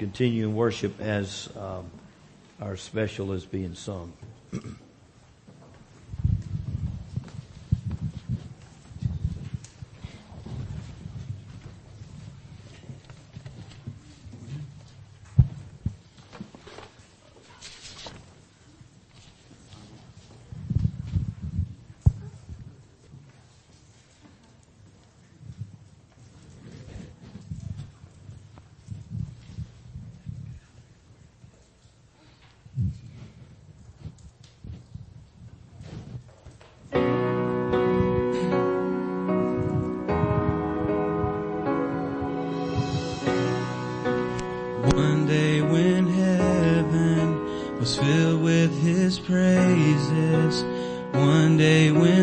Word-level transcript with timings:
continue 0.00 0.48
in 0.48 0.56
worship 0.56 0.98
as 0.98 1.50
um, 1.58 1.84
our 2.58 2.74
special 2.74 3.32
is 3.32 3.44
being 3.44 3.74
sung. 3.74 4.14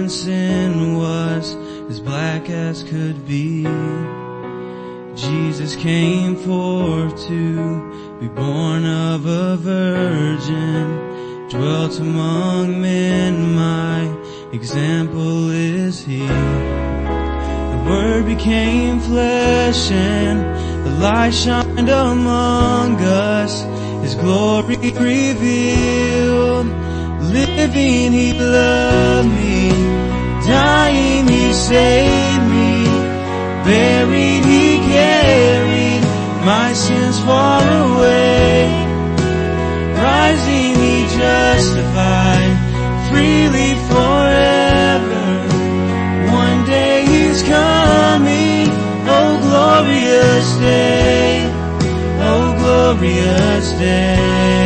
sin 0.10 0.98
was 0.98 1.56
as 1.90 2.00
black 2.00 2.50
as 2.50 2.84
could 2.84 3.28
be, 3.28 3.64
Jesus 5.16 5.76
came 5.76 6.36
forth 6.36 7.28
to 7.28 8.18
be 8.20 8.28
born 8.28 8.86
of 8.86 9.26
a 9.26 9.58
virgin, 9.58 11.50
dwelt 11.50 12.00
among 12.00 12.82
men, 12.82 13.56
my 13.56 14.04
example 14.54 15.50
is 15.50 16.04
he. 16.04 16.26
The 16.28 17.84
word 17.88 18.26
became 18.26 19.00
flesh 19.00 19.92
and 19.92 20.40
the 20.86 20.92
light 21.00 21.34
shined 21.34 21.90
among 21.90 22.96
us. 23.02 23.64
His 24.04 24.16
glory 24.16 24.78
revealed. 24.78 26.68
Living 27.34 28.14
he 28.14 28.34
loved 28.34 29.30
me. 29.30 29.87
Dying 30.48 31.28
he 31.28 31.52
saved 31.52 32.46
me. 32.56 32.86
Buried 33.68 34.46
he 34.46 34.78
carried 34.96 36.02
my 36.46 36.72
sins 36.74 37.20
far 37.20 37.62
away. 37.62 38.64
Rising 39.94 40.76
he 40.84 40.96
justified 41.18 42.54
freely 43.10 43.76
forever. 43.92 45.28
One 46.32 46.66
day 46.66 47.06
he's 47.06 47.44
coming, 47.44 48.68
oh 49.16 49.34
glorious 49.48 50.48
day, 50.60 51.44
oh 52.22 52.56
glorious 52.58 53.72
day. 53.74 54.57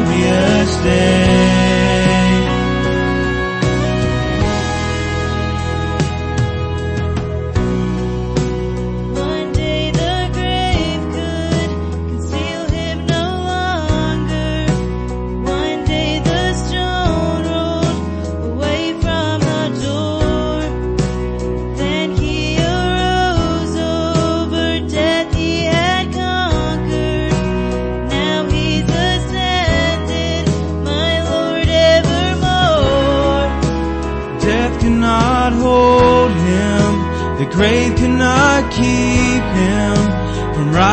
Glorious 0.00 0.76
day. 0.84 1.67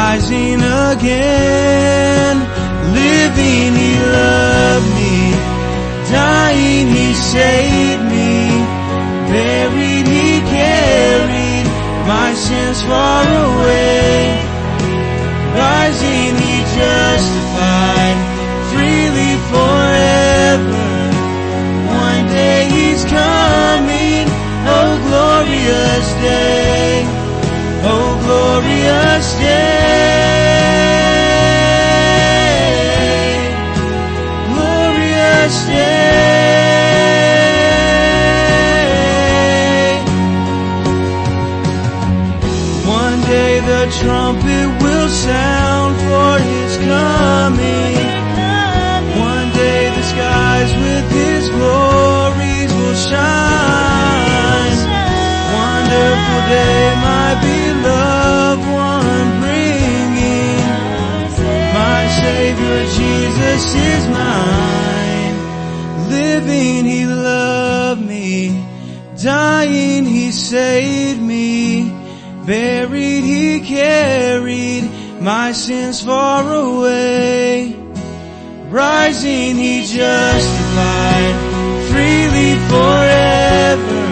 Rising 0.06 0.62
again. 0.94 2.36
Living, 3.02 3.72
he 3.82 3.94
loved 4.18 4.90
me. 5.00 5.18
Dying, 6.12 6.88
he 6.98 7.08
saved 7.34 8.04
me. 8.16 8.34
Buried, 9.34 10.08
he 10.16 10.30
carried 10.58 11.68
my 12.14 12.30
sins 12.46 12.80
far 12.90 13.26
away. 13.48 14.22
Rising, 15.64 16.34
he 16.46 16.56
justified 16.80 18.18
freely 18.72 19.34
forever. 19.52 20.88
One 22.08 22.26
day 22.40 22.62
he's 22.76 23.04
coming, 23.20 24.26
oh 24.76 24.92
glorious 25.08 26.08
day, 26.30 27.25
oh 27.88 28.18
glorious 28.26 29.28
day, 32.76 33.52
glorious 34.54 35.56
day. 38.66 40.02
One 42.88 43.20
day 43.22 43.60
the 43.72 43.84
trumpet 44.00 44.68
will 44.84 45.10
sound 45.10 45.96
for 46.06 46.32
his 46.50 46.78
coming. 46.78 47.96
One 49.32 49.50
day 49.54 49.82
the 49.96 50.04
skies 50.12 50.72
with 50.84 51.06
his 51.12 51.50
glories 51.50 52.72
will 52.74 53.00
shine. 53.10 54.78
Wonderful 55.62 56.42
day, 56.56 56.86
Jesus 63.56 63.76
is 63.76 64.08
mine. 64.10 65.36
Living 66.10 66.84
he 66.84 67.06
loved 67.06 68.06
me. 68.06 68.66
Dying 69.24 70.04
he 70.04 70.32
saved 70.32 71.22
me. 71.22 71.90
Buried 72.46 73.24
he 73.24 73.62
carried 73.62 74.92
my 75.22 75.54
sins 75.54 76.02
far 76.02 76.44
away. 76.54 77.74
Rising 78.68 79.56
he 79.56 79.86
justified 79.86 81.36
freely 81.90 82.56
forever. 82.68 84.04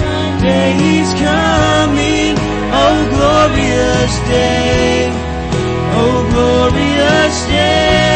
One 0.00 0.40
day 0.40 0.72
He's 0.84 1.12
coming, 1.20 2.34
oh 2.82 2.98
glorious 3.12 4.14
day, 4.26 5.10
oh 6.00 6.18
glorious 6.32 7.46
day, 7.46 8.07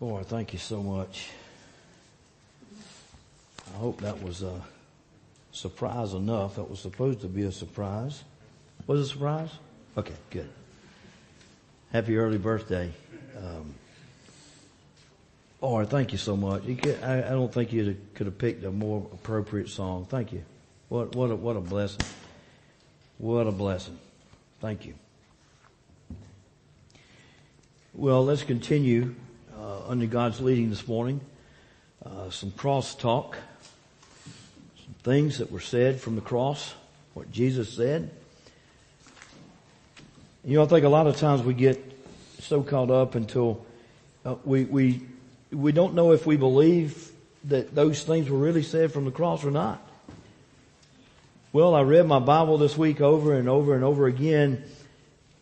Boy, 0.01 0.23
thank 0.23 0.53
you 0.53 0.61
so 0.61 0.81
much. 0.81 1.29
I 3.75 3.79
hope 3.79 4.01
that 4.01 4.23
was 4.23 4.43
a 4.43 4.63
surprise 5.53 6.15
enough. 6.15 6.57
That 6.57 6.69
was 6.69 6.81
supposed 6.81 7.21
to 7.23 7.29
be 7.29 7.43
a 7.43 7.53
surprise. 7.53 8.23
Was 8.87 9.01
it 9.01 9.03
a 9.03 9.07
surprise? 9.07 9.51
Okay, 9.97 10.15
good. 10.31 10.49
Happy 11.93 12.17
early 12.17 12.39
birthday. 12.39 12.93
Um, 13.37 13.75
boy, 15.61 15.85
thank 15.87 16.13
you 16.13 16.19
so 16.19 16.37
much. 16.37 16.65
You 16.65 16.77
could, 16.77 17.03
I, 17.03 17.19
I 17.19 17.31
don't 17.31 17.53
think 17.53 17.73
you 17.73 17.97
could 18.15 18.27
have 18.27 18.39
picked 18.39 18.65
a 18.65 18.71
more 18.71 19.07
appropriate 19.13 19.69
song. 19.69 20.07
Thank 20.09 20.33
you. 20.33 20.45
What, 20.89 21.15
what 21.15 21.31
a, 21.31 21.37
what 21.37 21.57
a 21.57 21.61
blessing. 21.61 22.01
What 23.19 23.47
a 23.47 23.53
blessing. 23.53 23.99
Thank 24.61 24.87
you. 24.87 24.95
Well, 27.95 28.25
let's 28.25 28.45
continue 28.45 29.15
uh, 29.59 29.89
under 29.89 30.07
God's 30.07 30.41
leading 30.41 30.71
this 30.71 30.87
morning. 30.87 31.21
Uh, 32.05 32.31
some 32.31 32.53
cross 32.53 32.95
talk, 32.95 33.37
things 35.03 35.39
that 35.39 35.51
were 35.51 35.61
said 35.61 36.01
from 36.01 36.15
the 36.15 36.21
cross, 36.21 36.75
what 37.15 37.31
Jesus 37.31 37.73
said. 37.73 38.11
You 40.45 40.57
know, 40.57 40.65
I 40.65 40.67
think 40.67 40.85
a 40.85 40.89
lot 40.89 41.07
of 41.07 41.17
times 41.17 41.43
we 41.43 41.55
get 41.55 41.85
so 42.41 42.63
caught 42.63 42.91
up 42.91 43.15
until 43.15 43.65
uh, 44.25 44.37
we 44.45 44.65
we 44.65 45.03
we 45.51 45.73
don't 45.73 45.95
know 45.95 46.13
if 46.13 46.27
we 46.27 46.37
believe 46.37 47.11
that 47.45 47.75
those 47.75 48.03
things 48.05 48.29
were 48.29 48.39
really 48.39 48.63
said 48.63 48.93
from 48.93 49.05
the 49.05 49.11
cross 49.11 49.45
or 49.45 49.51
not. 49.51 49.81
Well, 51.53 51.75
I 51.75 51.81
read 51.83 52.07
my 52.07 52.19
Bible 52.19 52.59
this 52.59 52.77
week 52.77 53.01
over 53.01 53.35
and 53.35 53.49
over 53.49 53.75
and 53.75 53.83
over 53.83 54.07
again, 54.07 54.65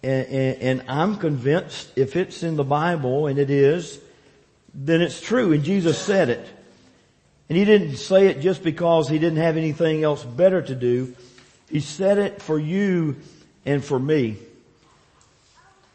and, 0.03 0.27
and, 0.29 0.63
and 0.63 0.83
I'm 0.89 1.17
convinced 1.17 1.91
if 1.97 2.15
it's 2.15 2.43
in 2.45 2.57
the 2.57 2.65
Bible, 2.65 3.27
and 3.27 3.39
it 3.39 3.51
is, 3.51 3.99
then 4.73 5.03
it's 5.03 5.21
true, 5.21 5.53
and 5.53 5.65
Jesus 5.65 5.99
said 5.99 6.29
it. 6.29 6.49
And 7.49 7.57
he 7.57 7.65
didn't 7.65 7.97
say 7.97 8.27
it 8.27 8.41
just 8.41 8.63
because 8.63 9.09
he 9.09 9.19
didn't 9.19 9.39
have 9.39 9.57
anything 9.57 10.03
else 10.03 10.25
better 10.25 10.61
to 10.61 10.75
do. 10.75 11.15
He 11.71 11.81
said 11.81 12.19
it 12.19 12.43
for 12.43 12.59
you 12.59 13.17
and 13.65 13.85
for 13.85 13.99
me. 13.99 14.37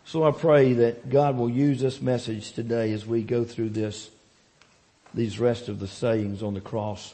So 0.06 0.24
I 0.24 0.32
pray 0.32 0.74
that 0.74 1.10
God 1.10 1.38
will 1.38 1.50
use 1.50 1.80
this 1.80 2.02
message 2.02 2.52
today 2.52 2.92
as 2.92 3.06
we 3.06 3.24
go 3.24 3.44
through 3.44 3.70
this, 3.70 4.10
these 5.14 5.40
rest 5.40 5.70
of 5.70 5.80
the 5.80 5.88
sayings 5.88 6.44
on 6.44 6.54
the 6.54 6.62
cross. 6.62 7.14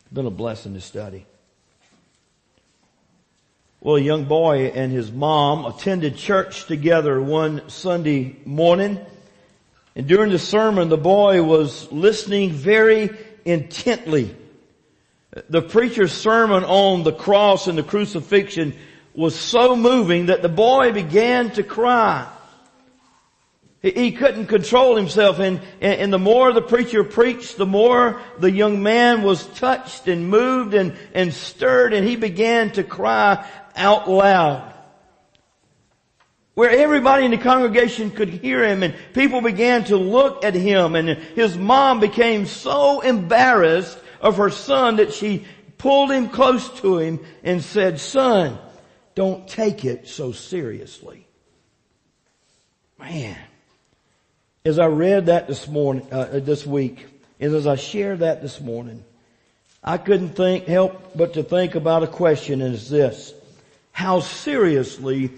It's 0.00 0.12
been 0.12 0.26
a 0.26 0.30
blessing 0.30 0.74
to 0.74 0.80
study. 0.80 1.24
Well, 3.80 3.96
a 3.96 4.00
young 4.00 4.24
boy 4.24 4.68
and 4.68 4.90
his 4.90 5.12
mom 5.12 5.66
attended 5.66 6.16
church 6.16 6.64
together 6.66 7.20
one 7.20 7.68
Sunday 7.68 8.36
morning. 8.46 8.98
And 9.96 10.06
during 10.08 10.30
the 10.30 10.38
sermon, 10.38 10.88
the 10.88 10.96
boy 10.96 11.42
was 11.42 11.90
listening 11.92 12.50
very 12.50 13.10
intently. 13.44 14.34
The 15.48 15.62
preacher's 15.62 16.12
sermon 16.12 16.64
on 16.64 17.04
the 17.04 17.12
cross 17.12 17.66
and 17.68 17.78
the 17.78 17.82
crucifixion 17.82 18.74
was 19.14 19.38
so 19.38 19.76
moving 19.76 20.26
that 20.26 20.42
the 20.42 20.48
boy 20.48 20.92
began 20.92 21.50
to 21.52 21.62
cry. 21.62 22.28
He 23.82 24.12
couldn't 24.12 24.46
control 24.46 24.96
himself 24.96 25.38
and, 25.38 25.60
and 25.80 26.12
the 26.12 26.18
more 26.18 26.52
the 26.52 26.62
preacher 26.62 27.04
preached, 27.04 27.58
the 27.58 27.66
more 27.66 28.20
the 28.38 28.50
young 28.50 28.82
man 28.82 29.22
was 29.22 29.44
touched 29.46 30.08
and 30.08 30.30
moved 30.30 30.72
and, 30.72 30.96
and 31.12 31.34
stirred 31.34 31.92
and 31.92 32.08
he 32.08 32.16
began 32.16 32.70
to 32.72 32.82
cry 32.82 33.46
out 33.76 34.08
loud. 34.08 34.73
Where 36.54 36.70
everybody 36.70 37.24
in 37.24 37.32
the 37.32 37.38
congregation 37.38 38.10
could 38.12 38.28
hear 38.28 38.64
him 38.64 38.82
and 38.84 38.94
people 39.12 39.40
began 39.40 39.84
to 39.84 39.96
look 39.96 40.44
at 40.44 40.54
him 40.54 40.94
and 40.94 41.08
his 41.08 41.58
mom 41.58 41.98
became 41.98 42.46
so 42.46 43.00
embarrassed 43.00 43.98
of 44.20 44.36
her 44.36 44.50
son 44.50 44.96
that 44.96 45.12
she 45.12 45.44
pulled 45.78 46.12
him 46.12 46.28
close 46.28 46.68
to 46.80 46.98
him 46.98 47.18
and 47.42 47.62
said, 47.62 47.98
son, 47.98 48.58
don't 49.16 49.48
take 49.48 49.84
it 49.84 50.08
so 50.08 50.30
seriously. 50.32 51.26
Man, 52.98 53.36
as 54.64 54.78
I 54.78 54.86
read 54.86 55.26
that 55.26 55.48
this 55.48 55.66
morning, 55.68 56.06
uh, 56.12 56.40
this 56.40 56.64
week, 56.64 57.06
and 57.40 57.52
as 57.52 57.66
I 57.66 57.76
shared 57.76 58.20
that 58.20 58.42
this 58.42 58.60
morning, 58.60 59.04
I 59.82 59.98
couldn't 59.98 60.30
think, 60.30 60.66
help 60.66 61.16
but 61.16 61.34
to 61.34 61.42
think 61.42 61.74
about 61.74 62.04
a 62.04 62.06
question 62.06 62.62
and 62.62 62.74
it's 62.74 62.88
this. 62.88 63.34
How 63.92 64.20
seriously 64.20 65.32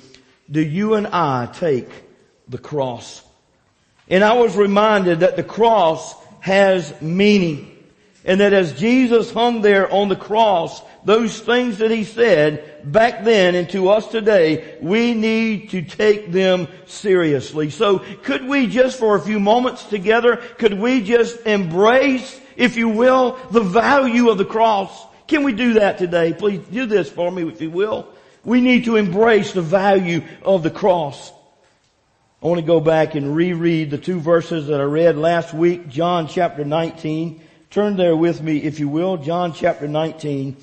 do 0.50 0.60
you 0.60 0.94
and 0.94 1.06
I 1.06 1.46
take 1.46 1.88
the 2.48 2.58
cross? 2.58 3.22
And 4.08 4.22
I 4.22 4.34
was 4.34 4.56
reminded 4.56 5.20
that 5.20 5.36
the 5.36 5.42
cross 5.42 6.14
has 6.40 7.00
meaning. 7.00 7.72
And 8.24 8.40
that 8.40 8.52
as 8.52 8.72
Jesus 8.72 9.32
hung 9.32 9.62
there 9.62 9.92
on 9.92 10.08
the 10.08 10.16
cross, 10.16 10.82
those 11.04 11.38
things 11.38 11.78
that 11.78 11.92
he 11.92 12.02
said 12.02 12.92
back 12.92 13.22
then 13.22 13.54
and 13.54 13.70
to 13.70 13.88
us 13.88 14.08
today, 14.08 14.76
we 14.82 15.14
need 15.14 15.70
to 15.70 15.82
take 15.82 16.32
them 16.32 16.66
seriously. 16.86 17.70
So 17.70 18.00
could 18.24 18.44
we 18.44 18.66
just 18.66 18.98
for 18.98 19.14
a 19.14 19.20
few 19.20 19.38
moments 19.38 19.84
together, 19.84 20.38
could 20.58 20.74
we 20.74 21.02
just 21.02 21.46
embrace, 21.46 22.40
if 22.56 22.76
you 22.76 22.88
will, 22.88 23.38
the 23.52 23.60
value 23.60 24.28
of 24.28 24.38
the 24.38 24.44
cross? 24.44 25.06
Can 25.28 25.44
we 25.44 25.52
do 25.52 25.74
that 25.74 25.98
today? 25.98 26.32
Please 26.32 26.66
do 26.66 26.86
this 26.86 27.08
for 27.08 27.30
me 27.30 27.46
if 27.48 27.60
you 27.60 27.70
will. 27.70 28.08
We 28.46 28.60
need 28.60 28.84
to 28.84 28.94
embrace 28.94 29.52
the 29.52 29.60
value 29.60 30.22
of 30.44 30.62
the 30.62 30.70
cross. 30.70 31.32
I 32.40 32.46
want 32.46 32.60
to 32.60 32.66
go 32.66 32.78
back 32.78 33.16
and 33.16 33.34
reread 33.34 33.90
the 33.90 33.98
two 33.98 34.20
verses 34.20 34.68
that 34.68 34.80
I 34.80 34.84
read 34.84 35.16
last 35.16 35.52
week, 35.52 35.88
John 35.88 36.28
chapter 36.28 36.64
19. 36.64 37.42
Turn 37.70 37.96
there 37.96 38.14
with 38.14 38.40
me, 38.40 38.58
if 38.58 38.78
you 38.78 38.88
will, 38.88 39.16
John 39.16 39.52
chapter 39.52 39.88
19, 39.88 40.56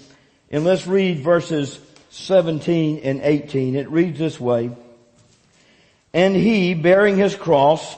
and 0.49 0.63
let's 0.63 0.87
read 0.87 1.19
verses 1.19 1.77
17 2.11 3.01
and 3.03 3.19
18. 3.21 3.75
It 3.75 3.91
reads 3.91 4.17
this 4.17 4.39
way. 4.39 4.71
And 6.13 6.37
he, 6.37 6.75
bearing 6.75 7.17
his 7.17 7.35
cross, 7.35 7.97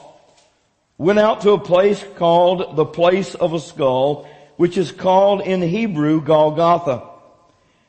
went 0.98 1.20
out 1.20 1.42
to 1.42 1.52
a 1.52 1.60
place 1.60 2.04
called 2.16 2.74
the 2.74 2.86
place 2.86 3.36
of 3.36 3.52
a 3.52 3.60
skull, 3.60 4.28
which 4.56 4.76
is 4.76 4.90
called 4.90 5.42
in 5.42 5.62
Hebrew 5.62 6.20
Golgotha, 6.22 7.08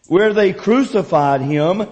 where 0.07 0.33
they 0.33 0.53
crucified 0.53 1.41
him 1.41 1.87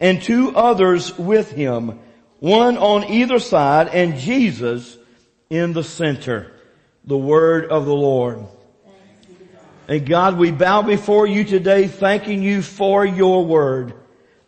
and 0.00 0.22
two 0.22 0.56
others 0.56 1.16
with 1.18 1.50
him, 1.52 1.98
one 2.38 2.78
on 2.78 3.04
either 3.04 3.38
side 3.38 3.88
and 3.88 4.16
Jesus 4.16 4.96
in 5.50 5.72
the 5.72 5.84
center. 5.84 6.52
The 7.04 7.18
word 7.18 7.66
of 7.66 7.84
the 7.84 7.94
Lord. 7.94 8.46
And 9.88 10.06
God, 10.06 10.38
we 10.38 10.52
bow 10.52 10.82
before 10.82 11.26
you 11.26 11.44
today 11.44 11.88
thanking 11.88 12.42
you 12.42 12.62
for 12.62 13.04
your 13.04 13.44
word. 13.44 13.94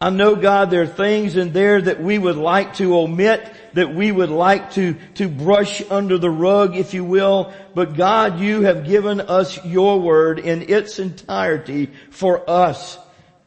I 0.00 0.10
know 0.10 0.36
God, 0.36 0.70
there 0.70 0.82
are 0.82 0.86
things 0.86 1.36
in 1.36 1.52
there 1.52 1.80
that 1.80 2.02
we 2.02 2.18
would 2.18 2.36
like 2.36 2.74
to 2.74 2.96
omit, 2.98 3.48
that 3.74 3.94
we 3.94 4.10
would 4.10 4.30
like 4.30 4.72
to, 4.72 4.94
to 5.14 5.28
brush 5.28 5.82
under 5.90 6.18
the 6.18 6.30
rug, 6.30 6.76
if 6.76 6.94
you 6.94 7.04
will. 7.04 7.52
But 7.74 7.94
God, 7.94 8.40
you 8.40 8.62
have 8.62 8.86
given 8.86 9.20
us 9.20 9.64
your 9.64 10.00
word 10.00 10.38
in 10.38 10.62
its 10.62 10.98
entirety 10.98 11.90
for 12.10 12.48
us 12.48 12.98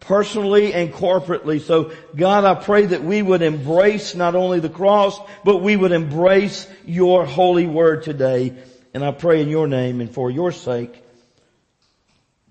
personally 0.05 0.73
and 0.73 0.93
corporately. 0.93 1.59
So 1.61 1.91
God, 2.15 2.45
I 2.45 2.55
pray 2.55 2.85
that 2.87 3.03
we 3.03 3.21
would 3.21 3.41
embrace 3.41 4.15
not 4.15 4.35
only 4.35 4.59
the 4.59 4.69
cross, 4.69 5.19
but 5.43 5.57
we 5.57 5.75
would 5.75 5.91
embrace 5.91 6.67
your 6.85 7.25
holy 7.25 7.67
word 7.67 8.03
today. 8.03 8.53
And 8.93 9.03
I 9.03 9.11
pray 9.11 9.41
in 9.41 9.49
your 9.49 9.67
name 9.67 10.01
and 10.01 10.09
for 10.09 10.31
your 10.31 10.51
sake. 10.51 11.03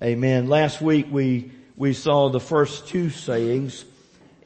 Amen. 0.02 0.48
Last 0.48 0.80
week 0.80 1.06
we, 1.10 1.52
we 1.76 1.92
saw 1.94 2.28
the 2.28 2.40
first 2.40 2.88
two 2.88 3.10
sayings 3.10 3.84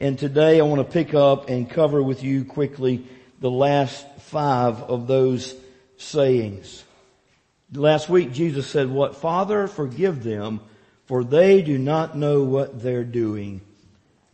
and 0.01 0.17
today 0.17 0.59
I 0.59 0.63
want 0.63 0.79
to 0.79 0.89
pick 0.93 1.13
up 1.13 1.49
and 1.49 1.69
cover 1.69 2.01
with 2.01 2.23
you 2.23 2.45
quickly 2.45 3.05
the 3.41 3.51
last 3.51 4.05
five 4.19 4.81
of 4.83 5.07
those 5.07 5.53
sayings. 5.97 6.85
Last 7.73 8.07
week 8.07 8.31
Jesus 8.31 8.67
said 8.67 8.89
what? 8.89 9.17
Father, 9.17 9.67
forgive 9.67 10.23
them 10.23 10.61
for 11.09 11.23
they 11.23 11.63
do 11.63 11.79
not 11.79 12.15
know 12.15 12.43
what 12.43 12.83
they're 12.83 13.03
doing. 13.03 13.61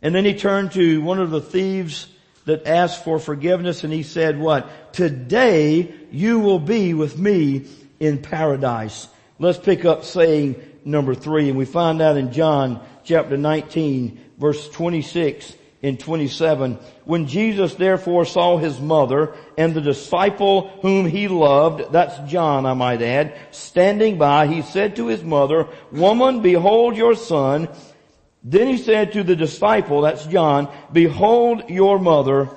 And 0.02 0.14
then 0.14 0.26
he 0.26 0.34
turned 0.34 0.72
to 0.72 1.00
one 1.00 1.18
of 1.18 1.30
the 1.30 1.40
thieves 1.40 2.06
that 2.44 2.66
asked 2.66 3.02
for 3.02 3.18
forgiveness 3.18 3.82
and 3.82 3.90
he 3.90 4.02
said 4.02 4.38
what? 4.38 4.92
Today 4.92 5.94
you 6.12 6.38
will 6.38 6.58
be 6.58 6.92
with 6.92 7.18
me 7.18 7.64
in 7.98 8.20
paradise. 8.20 9.08
Let's 9.38 9.56
pick 9.56 9.86
up 9.86 10.04
saying 10.04 10.62
number 10.84 11.14
three 11.14 11.48
and 11.48 11.56
we 11.56 11.64
find 11.64 12.02
out 12.02 12.18
in 12.18 12.30
John 12.30 12.86
chapter 13.04 13.38
19 13.38 14.20
verse 14.36 14.68
26 14.68 15.54
and 15.82 16.00
27. 16.00 16.78
When 17.04 17.26
Jesus 17.26 17.74
therefore 17.74 18.24
saw 18.24 18.56
his 18.56 18.80
mother 18.80 19.34
and 19.56 19.74
the 19.74 19.80
disciple 19.80 20.68
whom 20.82 21.06
he 21.06 21.28
loved, 21.28 21.92
that's 21.92 22.18
John 22.30 22.66
I 22.66 22.74
might 22.74 23.02
add, 23.02 23.36
standing 23.50 24.18
by, 24.18 24.46
he 24.46 24.62
said 24.62 24.96
to 24.96 25.06
his 25.06 25.22
mother, 25.22 25.68
woman 25.92 26.40
behold 26.40 26.96
your 26.96 27.14
son. 27.14 27.68
Then 28.42 28.68
he 28.68 28.78
said 28.78 29.12
to 29.12 29.22
the 29.22 29.36
disciple, 29.36 30.02
that's 30.02 30.26
John, 30.26 30.72
behold 30.92 31.68
your 31.68 31.98
mother. 31.98 32.48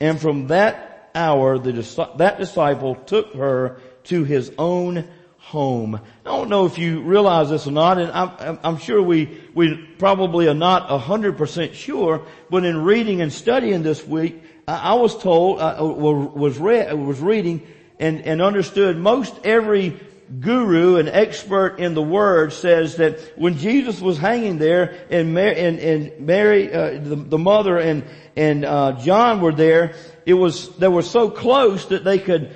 And 0.00 0.20
from 0.20 0.48
that 0.48 1.10
hour, 1.14 1.58
the, 1.58 1.72
that 2.16 2.38
disciple 2.38 2.94
took 2.94 3.34
her 3.34 3.80
to 4.04 4.24
his 4.24 4.52
own 4.58 5.08
home. 5.48 5.94
I 5.94 6.28
don't 6.28 6.50
know 6.50 6.66
if 6.66 6.76
you 6.76 7.00
realize 7.00 7.48
this 7.48 7.66
or 7.66 7.70
not, 7.70 7.96
and 7.96 8.12
I'm, 8.12 8.58
I'm 8.62 8.76
sure 8.76 9.00
we, 9.00 9.40
we 9.54 9.76
probably 9.98 10.46
are 10.46 10.52
not 10.54 10.92
a 10.92 10.98
hundred 10.98 11.38
percent 11.38 11.74
sure, 11.74 12.26
but 12.50 12.66
in 12.66 12.84
reading 12.84 13.22
and 13.22 13.32
studying 13.32 13.82
this 13.82 14.06
week, 14.06 14.42
I, 14.66 14.90
I 14.90 14.94
was 14.94 15.16
told, 15.16 15.60
I 15.60 15.80
was 15.80 16.58
was 16.58 17.20
reading 17.20 17.66
and, 17.98 18.20
and 18.26 18.42
understood 18.42 18.98
most 18.98 19.34
every 19.42 19.98
guru 20.38 20.96
and 20.96 21.08
expert 21.08 21.78
in 21.78 21.94
the 21.94 22.02
word 22.02 22.52
says 22.52 22.96
that 22.96 23.18
when 23.38 23.56
Jesus 23.56 24.02
was 24.02 24.18
hanging 24.18 24.58
there 24.58 25.06
and 25.08 25.32
Mary, 25.32 25.58
and, 25.58 25.78
and 25.78 26.20
Mary 26.20 26.70
uh, 26.70 27.00
the, 27.00 27.16
the, 27.16 27.38
mother 27.38 27.78
and, 27.78 28.04
and 28.36 28.66
uh, 28.66 28.92
John 29.00 29.40
were 29.40 29.54
there, 29.54 29.94
it 30.26 30.34
was, 30.34 30.76
they 30.76 30.88
were 30.88 31.00
so 31.00 31.30
close 31.30 31.86
that 31.86 32.04
they 32.04 32.18
could, 32.18 32.54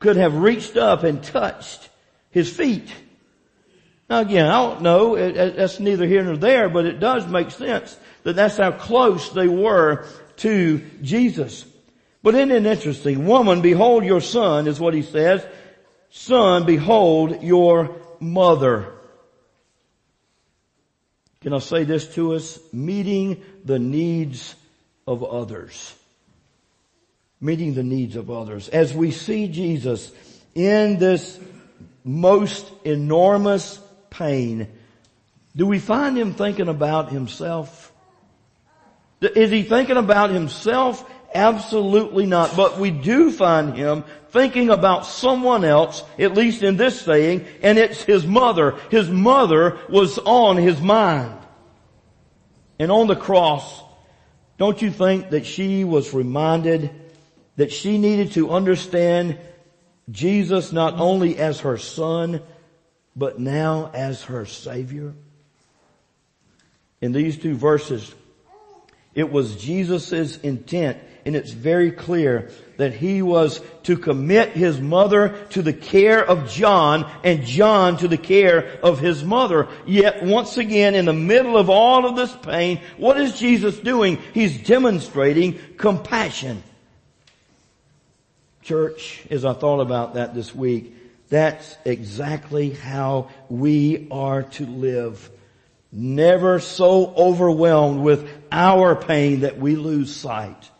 could 0.00 0.16
have 0.16 0.34
reached 0.34 0.76
up 0.76 1.04
and 1.04 1.22
touched 1.22 1.90
his 2.34 2.54
feet. 2.54 2.92
Now 4.10 4.20
again, 4.20 4.46
I 4.46 4.60
don't 4.60 4.82
know, 4.82 5.32
that's 5.50 5.80
neither 5.80 6.06
here 6.06 6.22
nor 6.22 6.36
there, 6.36 6.68
but 6.68 6.84
it 6.84 7.00
does 7.00 7.26
make 7.26 7.52
sense 7.52 7.96
that 8.24 8.34
that's 8.36 8.58
how 8.58 8.72
close 8.72 9.30
they 9.30 9.48
were 9.48 10.06
to 10.38 10.82
Jesus. 11.00 11.64
But 12.22 12.34
isn't 12.34 12.50
it 12.50 12.66
interesting? 12.66 13.26
Woman, 13.26 13.62
behold 13.62 14.04
your 14.04 14.20
son 14.20 14.66
is 14.66 14.80
what 14.80 14.94
he 14.94 15.02
says. 15.02 15.46
Son, 16.10 16.66
behold 16.66 17.42
your 17.42 17.96
mother. 18.18 18.92
Can 21.40 21.52
I 21.52 21.58
say 21.58 21.84
this 21.84 22.14
to 22.14 22.34
us? 22.34 22.58
Meeting 22.72 23.42
the 23.64 23.78
needs 23.78 24.56
of 25.06 25.22
others. 25.22 25.94
Meeting 27.40 27.74
the 27.74 27.82
needs 27.82 28.16
of 28.16 28.30
others. 28.30 28.68
As 28.70 28.92
we 28.92 29.10
see 29.10 29.48
Jesus 29.48 30.10
in 30.54 30.98
this 30.98 31.38
most 32.04 32.70
enormous 32.84 33.80
pain, 34.10 34.68
do 35.56 35.66
we 35.66 35.78
find 35.78 36.16
him 36.16 36.34
thinking 36.34 36.68
about 36.68 37.10
himself? 37.10 37.92
Is 39.20 39.50
he 39.50 39.62
thinking 39.62 39.96
about 39.96 40.30
himself? 40.30 41.10
Absolutely 41.34 42.26
not. 42.26 42.56
But 42.56 42.78
we 42.78 42.90
do 42.90 43.32
find 43.32 43.74
him 43.76 44.04
thinking 44.30 44.70
about 44.70 45.06
someone 45.06 45.64
else, 45.64 46.02
at 46.18 46.34
least 46.34 46.62
in 46.62 46.76
this 46.76 47.00
saying, 47.00 47.46
and 47.62 47.78
it's 47.78 48.02
his 48.02 48.26
mother. 48.26 48.76
His 48.90 49.08
mother 49.08 49.78
was 49.88 50.18
on 50.18 50.56
his 50.56 50.80
mind. 50.80 51.38
And 52.78 52.90
on 52.90 53.06
the 53.06 53.16
cross, 53.16 53.82
don't 54.58 54.80
you 54.82 54.90
think 54.90 55.30
that 55.30 55.46
she 55.46 55.84
was 55.84 56.12
reminded 56.12 56.90
that 57.56 57.72
she 57.72 57.98
needed 57.98 58.32
to 58.32 58.50
understand 58.50 59.38
Jesus 60.10 60.72
not 60.72 60.94
only 61.00 61.38
as 61.38 61.60
her 61.60 61.78
son, 61.78 62.42
but 63.16 63.38
now 63.38 63.90
as 63.94 64.22
her 64.24 64.46
savior. 64.46 65.14
In 67.00 67.12
these 67.12 67.38
two 67.38 67.54
verses, 67.54 68.14
it 69.14 69.30
was 69.30 69.56
Jesus' 69.56 70.38
intent 70.38 70.98
and 71.26 71.34
it's 71.34 71.52
very 71.52 71.90
clear 71.90 72.50
that 72.76 72.92
he 72.92 73.22
was 73.22 73.60
to 73.84 73.96
commit 73.96 74.50
his 74.50 74.80
mother 74.80 75.46
to 75.50 75.62
the 75.62 75.72
care 75.72 76.24
of 76.24 76.50
John 76.50 77.10
and 77.22 77.44
John 77.44 77.96
to 77.98 78.08
the 78.08 78.18
care 78.18 78.78
of 78.82 78.98
his 78.98 79.24
mother. 79.24 79.68
Yet 79.86 80.22
once 80.22 80.58
again, 80.58 80.94
in 80.94 81.06
the 81.06 81.12
middle 81.12 81.56
of 81.56 81.70
all 81.70 82.04
of 82.04 82.16
this 82.16 82.34
pain, 82.42 82.80
what 82.98 83.18
is 83.18 83.38
Jesus 83.38 83.78
doing? 83.78 84.18
He's 84.34 84.66
demonstrating 84.66 85.58
compassion 85.78 86.62
church, 88.64 89.22
as 89.30 89.44
I 89.44 89.52
thought 89.52 89.80
about 89.80 90.14
that 90.14 90.34
this 90.34 90.54
week, 90.54 90.94
that's 91.28 91.76
exactly 91.84 92.70
how 92.70 93.28
we 93.48 94.08
are 94.10 94.42
to 94.42 94.66
live. 94.66 95.30
Never 95.92 96.60
so 96.60 97.14
overwhelmed 97.14 98.00
with 98.00 98.28
our 98.50 98.96
pain 98.96 99.40
that 99.40 99.58
we 99.58 99.76
lose 99.76 100.14
sight 100.14 100.70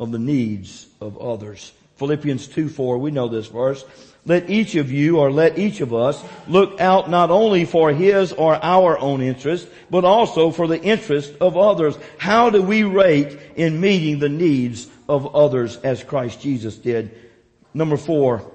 of 0.00 0.10
the 0.10 0.18
needs 0.18 0.86
of 1.00 1.18
others. 1.18 1.72
Philippians 1.96 2.48
2 2.48 2.68
4, 2.68 2.98
we 2.98 3.10
know 3.10 3.28
this 3.28 3.46
verse. 3.46 3.84
Let 4.24 4.50
each 4.50 4.76
of 4.76 4.90
you 4.92 5.18
or 5.18 5.32
let 5.32 5.58
each 5.58 5.80
of 5.80 5.92
us 5.92 6.22
look 6.46 6.80
out 6.80 7.10
not 7.10 7.30
only 7.30 7.64
for 7.64 7.92
his 7.92 8.32
or 8.32 8.54
our 8.54 8.96
own 8.98 9.20
interest, 9.20 9.66
but 9.90 10.04
also 10.04 10.50
for 10.50 10.68
the 10.68 10.80
interest 10.80 11.32
of 11.40 11.56
others. 11.56 11.96
How 12.18 12.50
do 12.50 12.62
we 12.62 12.84
rate 12.84 13.36
in 13.56 13.80
meeting 13.80 14.20
the 14.20 14.28
needs 14.28 14.86
of 15.12 15.36
others 15.36 15.76
as 15.76 16.02
Christ 16.02 16.40
Jesus 16.40 16.76
did. 16.78 17.14
Number 17.74 17.98
four, 17.98 18.50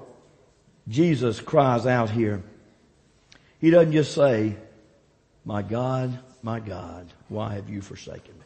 Jesus 0.87 1.39
cries 1.39 1.85
out 1.85 2.09
here. 2.09 2.41
He 3.59 3.69
doesn't 3.69 3.91
just 3.91 4.15
say, 4.15 4.57
my 5.45 5.61
God, 5.61 6.17
my 6.41 6.59
God, 6.59 7.13
why 7.29 7.53
have 7.53 7.69
you 7.69 7.81
forsaken 7.81 8.33
me? 8.33 8.45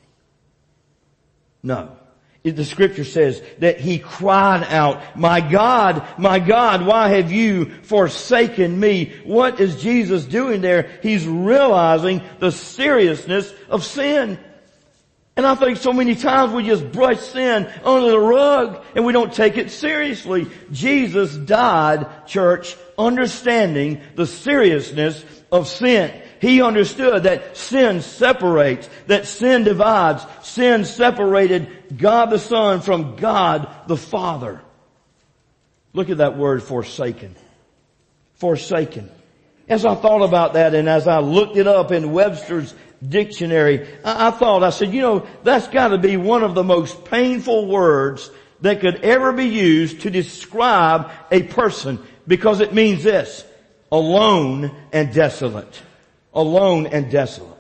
No. 1.64 1.96
The 2.44 2.66
scripture 2.66 3.06
says 3.06 3.42
that 3.60 3.80
he 3.80 4.00
cried 4.00 4.64
out, 4.64 5.18
my 5.18 5.40
God, 5.40 6.04
my 6.18 6.40
God, 6.40 6.86
why 6.86 7.10
have 7.10 7.32
you 7.32 7.66
forsaken 7.84 8.78
me? 8.78 9.14
What 9.24 9.62
is 9.62 9.82
Jesus 9.82 10.26
doing 10.26 10.60
there? 10.60 11.00
He's 11.02 11.26
realizing 11.26 12.22
the 12.40 12.52
seriousness 12.52 13.54
of 13.70 13.86
sin. 13.86 14.38
And 15.42 15.48
I 15.48 15.56
think 15.56 15.80
so 15.80 15.92
many 15.92 16.14
times 16.14 16.54
we 16.54 16.62
just 16.62 16.92
brush 16.92 17.20
sin 17.20 17.68
under 17.84 18.12
the 18.12 18.20
rug 18.20 18.86
and 18.94 19.04
we 19.04 19.12
don't 19.12 19.34
take 19.34 19.58
it 19.58 19.72
seriously. 19.72 20.46
Jesus 20.72 21.36
died, 21.36 22.28
church, 22.28 22.78
understanding 22.96 24.02
the 24.14 24.28
seriousness 24.28 25.26
of 25.52 25.68
sin. 25.68 26.14
He 26.40 26.62
understood 26.62 27.24
that 27.24 27.58
sin 27.58 28.02
separates, 28.04 28.88
that 29.08 29.26
sin 29.26 29.64
divides. 29.64 30.24
Sin 30.44 30.86
separated 30.86 31.98
God 31.98 32.30
the 32.30 32.38
Son 32.38 32.82
from 32.82 33.16
God 33.16 33.68
the 33.88 33.98
Father. 33.98 34.62
Look 35.94 36.12
at 36.12 36.18
that 36.18 36.38
word 36.38 36.62
forsaken. 36.62 37.36
Forsaken. 38.36 39.10
As 39.68 39.86
I 39.86 39.96
thought 39.96 40.22
about 40.22 40.54
that 40.54 40.76
and 40.76 40.88
as 40.88 41.08
I 41.08 41.18
looked 41.18 41.58
it 41.58 41.66
up 41.66 41.92
in 41.92 42.12
Webster's 42.12 42.76
dictionary, 43.08 43.88
I, 44.04 44.32
thought, 44.32 44.64
I 44.64 44.70
said, 44.70 44.94
you 44.94 45.02
know, 45.02 45.28
that's 45.44 45.68
gotta 45.68 45.98
be 45.98 46.18
one 46.18 46.44
of 46.44 46.56
the 46.56 46.64
most 46.64 47.06
painful 47.06 47.68
words 47.68 48.30
that 48.62 48.80
could 48.80 49.04
ever 49.04 49.34
be 49.34 49.46
used 49.46 50.02
to 50.02 50.10
describe 50.10 51.12
a 51.32 51.44
person 51.44 52.00
because 52.28 52.60
it 52.60 52.74
means 52.74 53.04
this, 53.04 53.44
alone 53.92 54.76
and 54.92 55.14
desolate. 55.14 55.82
Alone 56.34 56.88
and 56.88 57.12
desolate. 57.12 57.58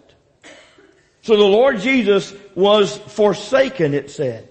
So 1.24 1.36
the 1.36 1.44
Lord 1.44 1.80
Jesus 1.80 2.34
was 2.56 2.98
forsaken, 2.98 3.94
it 3.94 4.10
said. 4.12 4.48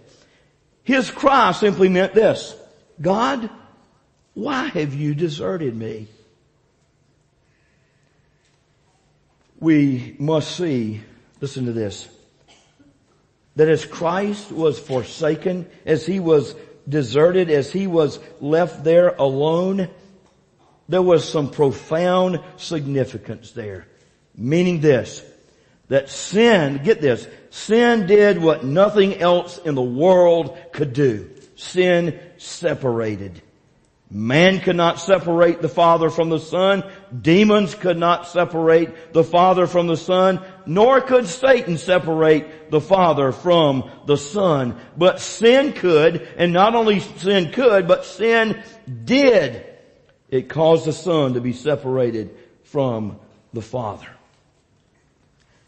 His 0.84 1.10
cry 1.10 1.52
simply 1.52 1.88
meant 1.88 2.14
this, 2.14 2.56
God, 3.00 3.48
why 4.34 4.66
have 4.66 4.94
you 4.94 5.14
deserted 5.14 5.76
me? 5.76 6.08
We 9.60 10.16
must 10.18 10.56
see, 10.56 11.02
listen 11.40 11.66
to 11.66 11.72
this, 11.72 12.08
that 13.56 13.68
as 13.68 13.84
Christ 13.84 14.50
was 14.50 14.78
forsaken, 14.78 15.68
as 15.84 16.06
he 16.06 16.18
was 16.18 16.54
deserted, 16.88 17.50
as 17.50 17.70
he 17.70 17.86
was 17.86 18.18
left 18.40 18.84
there 18.84 19.10
alone, 19.10 19.88
there 20.88 21.02
was 21.02 21.28
some 21.28 21.50
profound 21.50 22.40
significance 22.56 23.52
there. 23.52 23.86
Meaning 24.34 24.80
this, 24.80 25.22
that 25.88 26.08
sin, 26.08 26.80
get 26.82 27.00
this, 27.00 27.26
sin 27.50 28.06
did 28.06 28.40
what 28.40 28.64
nothing 28.64 29.14
else 29.16 29.58
in 29.58 29.74
the 29.74 29.82
world 29.82 30.56
could 30.72 30.92
do. 30.92 31.30
Sin 31.56 32.18
separated. 32.38 33.42
Man 34.10 34.60
could 34.60 34.76
not 34.76 34.98
separate 34.98 35.62
the 35.62 35.68
Father 35.68 36.10
from 36.10 36.30
the 36.30 36.40
Son. 36.40 36.82
Demons 37.18 37.74
could 37.74 37.98
not 37.98 38.28
separate 38.28 39.12
the 39.12 39.24
Father 39.24 39.66
from 39.66 39.86
the 39.86 39.96
Son, 39.96 40.40
nor 40.66 41.00
could 41.00 41.26
Satan 41.26 41.78
separate 41.78 42.70
the 42.70 42.80
Father 42.80 43.32
from 43.32 43.90
the 44.06 44.16
Son. 44.16 44.78
But 44.96 45.20
sin 45.20 45.72
could, 45.72 46.26
and 46.36 46.52
not 46.52 46.74
only 46.74 47.00
sin 47.00 47.52
could, 47.52 47.88
but 47.88 48.04
sin 48.04 48.62
did. 49.04 49.66
It 50.28 50.48
caused 50.48 50.86
the 50.86 50.92
Son 50.92 51.34
to 51.34 51.40
be 51.40 51.52
separated 51.52 52.36
from 52.64 53.18
the 53.52 53.62
Father. 53.62 54.06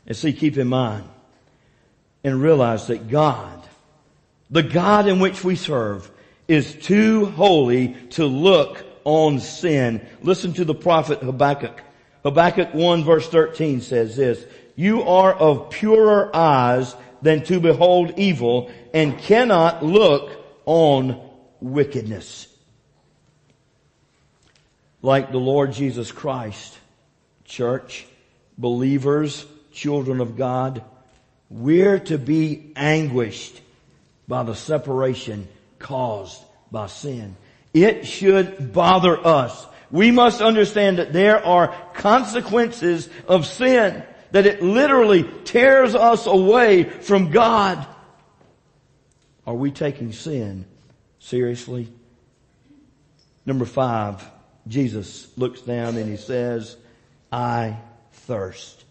And 0.06 0.16
see, 0.16 0.32
keep 0.32 0.56
in 0.56 0.68
mind 0.68 1.08
and 2.22 2.40
realize 2.40 2.86
that 2.86 3.08
God, 3.08 3.60
the 4.50 4.62
God 4.62 5.08
in 5.08 5.18
which 5.18 5.42
we 5.42 5.56
serve, 5.56 6.10
is 6.46 6.74
too 6.74 7.26
holy 7.26 7.94
to 8.10 8.26
look 8.26 8.84
on 9.04 9.40
sin. 9.40 10.06
Listen 10.22 10.52
to 10.54 10.64
the 10.64 10.74
prophet 10.74 11.20
Habakkuk. 11.20 11.80
Habakkuk 12.22 12.74
1 12.74 13.04
verse 13.04 13.28
13 13.28 13.80
says 13.80 14.16
this, 14.16 14.44
you 14.76 15.02
are 15.02 15.34
of 15.34 15.70
purer 15.70 16.34
eyes 16.34 16.94
than 17.20 17.44
to 17.44 17.60
behold 17.60 18.18
evil 18.18 18.70
and 18.94 19.18
cannot 19.18 19.84
look 19.84 20.30
on 20.64 21.20
wickedness. 21.60 22.48
Like 25.02 25.32
the 25.32 25.38
Lord 25.38 25.72
Jesus 25.72 26.12
Christ, 26.12 26.78
church, 27.44 28.06
believers, 28.56 29.44
children 29.72 30.20
of 30.20 30.36
God, 30.36 30.84
we're 31.50 31.98
to 31.98 32.18
be 32.18 32.72
anguished 32.76 33.60
by 34.28 34.42
the 34.42 34.54
separation 34.54 35.48
caused 35.78 36.40
by 36.70 36.86
sin. 36.86 37.36
It 37.74 38.06
should 38.06 38.72
bother 38.72 39.18
us. 39.26 39.66
We 39.90 40.10
must 40.10 40.40
understand 40.40 40.98
that 40.98 41.12
there 41.12 41.44
are 41.44 41.68
consequences 41.94 43.08
of 43.28 43.46
sin, 43.46 44.02
that 44.30 44.46
it 44.46 44.62
literally 44.62 45.24
tears 45.44 45.94
us 45.94 46.26
away 46.26 46.84
from 46.84 47.30
God. 47.30 47.86
Are 49.46 49.54
we 49.54 49.70
taking 49.70 50.12
sin 50.12 50.66
seriously? 51.18 51.92
Number 53.44 53.64
five, 53.64 54.24
Jesus 54.68 55.26
looks 55.36 55.60
down 55.60 55.96
and 55.96 56.08
he 56.08 56.16
says, 56.16 56.76
I 57.30 57.78
thirst. 58.12 58.84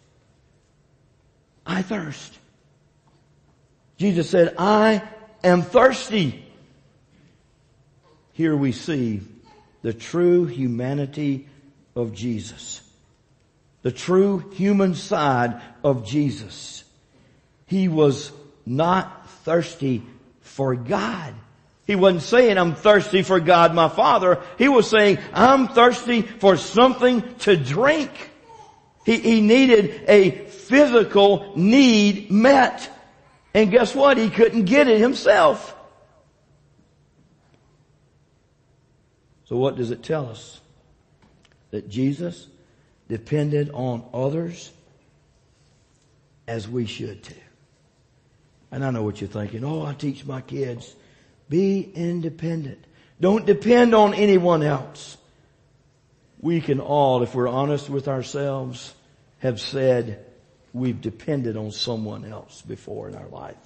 I 1.65 1.81
thirst. 1.81 2.37
Jesus 3.97 4.29
said, 4.29 4.55
I 4.57 5.03
am 5.43 5.61
thirsty. 5.61 6.45
Here 8.33 8.55
we 8.55 8.71
see 8.71 9.21
the 9.81 9.93
true 9.93 10.45
humanity 10.45 11.47
of 11.95 12.13
Jesus. 12.13 12.81
The 13.81 13.91
true 13.91 14.39
human 14.51 14.95
side 14.95 15.61
of 15.83 16.05
Jesus. 16.05 16.83
He 17.65 17.87
was 17.87 18.31
not 18.65 19.29
thirsty 19.43 20.03
for 20.41 20.75
God. 20.75 21.33
He 21.87 21.95
wasn't 21.95 22.23
saying, 22.23 22.57
I'm 22.57 22.75
thirsty 22.75 23.23
for 23.23 23.39
God 23.39 23.73
my 23.73 23.89
Father. 23.89 24.41
He 24.57 24.69
was 24.69 24.89
saying, 24.89 25.17
I'm 25.33 25.67
thirsty 25.67 26.21
for 26.21 26.55
something 26.57 27.21
to 27.39 27.57
drink. 27.57 28.11
He, 29.05 29.17
he 29.17 29.41
needed 29.41 30.05
a 30.07 30.31
physical 30.31 31.53
need 31.55 32.31
met. 32.31 32.89
And 33.53 33.71
guess 33.71 33.95
what? 33.95 34.17
He 34.17 34.29
couldn't 34.29 34.65
get 34.65 34.87
it 34.87 35.01
himself. 35.01 35.75
So 39.51 39.57
what 39.57 39.75
does 39.75 39.91
it 39.91 40.01
tell 40.01 40.29
us? 40.29 40.61
That 41.71 41.89
Jesus 41.89 42.47
depended 43.09 43.69
on 43.73 44.05
others 44.13 44.71
as 46.47 46.69
we 46.69 46.85
should 46.85 47.21
too. 47.21 47.35
And 48.71 48.85
I 48.85 48.91
know 48.91 49.03
what 49.03 49.19
you're 49.19 49.29
thinking. 49.29 49.65
Oh, 49.65 49.85
I 49.85 49.93
teach 49.93 50.25
my 50.25 50.39
kids. 50.39 50.95
Be 51.49 51.81
independent. 51.81 52.81
Don't 53.19 53.45
depend 53.45 53.93
on 53.93 54.13
anyone 54.13 54.63
else. 54.63 55.17
We 56.39 56.61
can 56.61 56.79
all, 56.79 57.21
if 57.21 57.35
we're 57.35 57.49
honest 57.49 57.89
with 57.89 58.07
ourselves, 58.07 58.93
have 59.39 59.59
said 59.59 60.25
we've 60.71 61.01
depended 61.01 61.57
on 61.57 61.71
someone 61.71 62.23
else 62.23 62.61
before 62.61 63.09
in 63.09 63.15
our 63.15 63.27
life. 63.27 63.57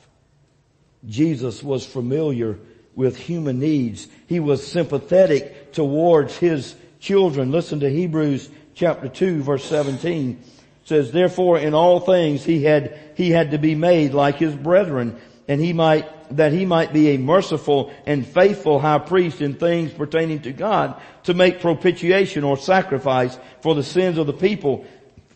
Jesus 1.06 1.62
was 1.62 1.86
familiar 1.86 2.58
with 2.95 3.17
human 3.17 3.60
needs. 3.60 4.08
He 4.27 4.39
was 4.39 4.65
sympathetic 4.65 5.73
towards 5.73 6.38
his 6.38 6.75
children. 6.99 7.51
Listen 7.51 7.81
to 7.81 7.89
Hebrews 7.89 8.49
chapter 8.73 9.10
2 9.10 9.43
verse 9.43 9.65
17. 9.65 10.31
It 10.31 10.88
says, 10.88 11.12
therefore 11.12 11.60
in 11.60 11.73
all 11.73 11.99
things 11.99 12.43
he 12.43 12.63
had, 12.63 12.97
he 13.15 13.31
had 13.31 13.51
to 13.51 13.58
be 13.58 13.75
made 13.75 14.13
like 14.13 14.38
his 14.38 14.55
brethren 14.55 15.19
and 15.47 15.62
he 15.62 15.73
might, 15.73 16.08
that 16.36 16.53
he 16.53 16.65
might 16.65 16.91
be 16.93 17.10
a 17.10 17.19
merciful 17.19 17.93
and 18.05 18.25
faithful 18.25 18.79
high 18.79 18.99
priest 18.99 19.41
in 19.41 19.55
things 19.55 19.93
pertaining 19.93 20.41
to 20.41 20.51
God 20.51 20.99
to 21.23 21.34
make 21.34 21.62
propitiation 21.62 22.43
or 22.43 22.58
sacrifice 22.58 23.38
for 23.62 23.75
the 23.75 23.84
sins 23.84 24.17
of 24.17 24.25
the 24.25 24.34
people. 24.34 24.86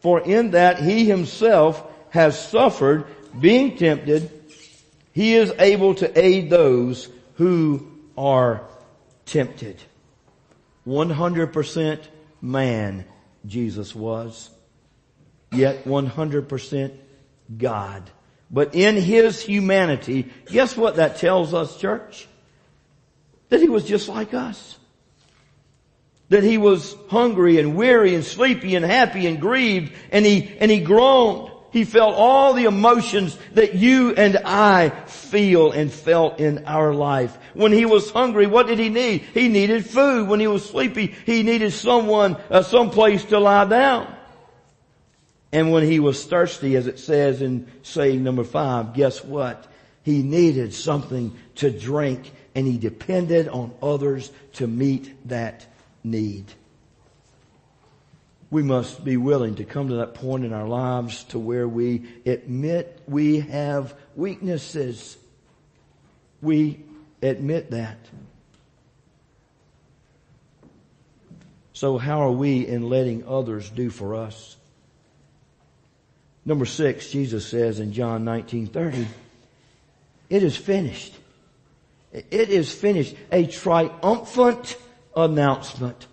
For 0.01 0.21
in 0.21 0.51
that 0.51 0.79
he 0.79 1.05
himself 1.05 1.83
has 2.09 2.39
suffered 2.49 3.05
being 3.39 3.77
tempted, 3.77 4.31
he 5.13 5.35
is 5.35 5.53
able 5.59 5.93
to 5.95 6.19
aid 6.19 6.49
those 6.49 7.09
who 7.39 7.87
are 8.17 8.67
tempted. 9.25 9.77
100% 10.85 11.99
man 12.41 13.05
Jesus 13.45 13.95
was, 13.95 14.49
yet 15.53 15.85
100% 15.85 16.97
God. 17.57 18.09
But 18.51 18.75
in 18.75 18.97
his 18.97 19.41
humanity, 19.41 20.29
guess 20.47 20.75
what 20.75 20.97
that 20.97 21.19
tells 21.19 21.53
us, 21.53 21.79
church? 21.79 22.27
That 23.47 23.61
he 23.61 23.69
was 23.69 23.85
just 23.85 24.09
like 24.09 24.33
us. 24.33 24.77
That 26.27 26.43
he 26.43 26.57
was 26.57 26.93
hungry 27.07 27.57
and 27.57 27.73
weary 27.77 28.15
and 28.15 28.25
sleepy 28.25 28.75
and 28.75 28.83
happy 28.83 29.27
and 29.27 29.39
grieved 29.39 29.93
and 30.11 30.25
he, 30.25 30.57
and 30.59 30.69
he 30.69 30.81
groaned. 30.81 31.48
He 31.71 31.85
felt 31.85 32.15
all 32.15 32.53
the 32.53 32.65
emotions 32.65 33.37
that 33.53 33.75
you 33.75 34.13
and 34.15 34.37
I 34.37 34.89
feel 35.05 35.71
and 35.71 35.91
felt 35.91 36.39
in 36.39 36.65
our 36.65 36.93
life. 36.93 37.37
When 37.53 37.71
he 37.71 37.85
was 37.85 38.09
hungry, 38.09 38.47
what 38.47 38.67
did 38.67 38.79
he 38.79 38.89
need? 38.89 39.21
He 39.33 39.47
needed 39.49 39.85
food. 39.85 40.27
When 40.27 40.39
he 40.39 40.47
was 40.47 40.67
sleepy, 40.67 41.15
he 41.25 41.43
needed 41.43 41.73
someone, 41.73 42.37
uh, 42.49 42.63
some 42.63 42.89
place 42.89 43.23
to 43.25 43.39
lie 43.39 43.65
down. 43.65 44.15
And 45.51 45.71
when 45.71 45.83
he 45.83 45.99
was 45.99 46.25
thirsty, 46.25 46.75
as 46.75 46.87
it 46.87 46.99
says 46.99 47.41
in 47.41 47.67
saying 47.83 48.23
number 48.23 48.43
five, 48.43 48.93
guess 48.93 49.23
what? 49.23 49.67
He 50.03 50.23
needed 50.23 50.73
something 50.73 51.37
to 51.55 51.69
drink 51.71 52.31
and 52.55 52.65
he 52.65 52.77
depended 52.77 53.47
on 53.47 53.73
others 53.81 54.31
to 54.53 54.67
meet 54.67 55.27
that 55.29 55.65
need 56.03 56.45
we 58.51 58.63
must 58.63 59.03
be 59.03 59.17
willing 59.17 59.55
to 59.55 59.63
come 59.63 59.89
to 59.89 59.95
that 59.95 60.15
point 60.15 60.43
in 60.43 60.53
our 60.53 60.67
lives 60.67 61.23
to 61.25 61.39
where 61.39 61.67
we 61.67 62.05
admit 62.25 63.01
we 63.07 63.41
have 63.41 63.93
weaknesses. 64.15 65.17
We 66.41 66.79
admit 67.21 67.71
that. 67.71 67.97
So 71.73 71.97
how 71.97 72.23
are 72.23 72.31
we 72.31 72.65
in 72.67 72.89
letting 72.89 73.27
others 73.27 73.69
do 73.69 73.89
for 73.89 74.15
us? 74.15 74.57
Number 76.43 76.65
six, 76.65 77.11
Jesus 77.11 77.45
says 77.47 77.79
in 77.79 77.93
John 77.93 78.25
1930, 78.25 79.07
it 80.29 80.43
is 80.43 80.57
finished. 80.57 81.13
It 82.11 82.49
is 82.49 82.73
finished. 82.73 83.15
A 83.31 83.45
triumphant 83.45 84.75
announcement 85.15 86.07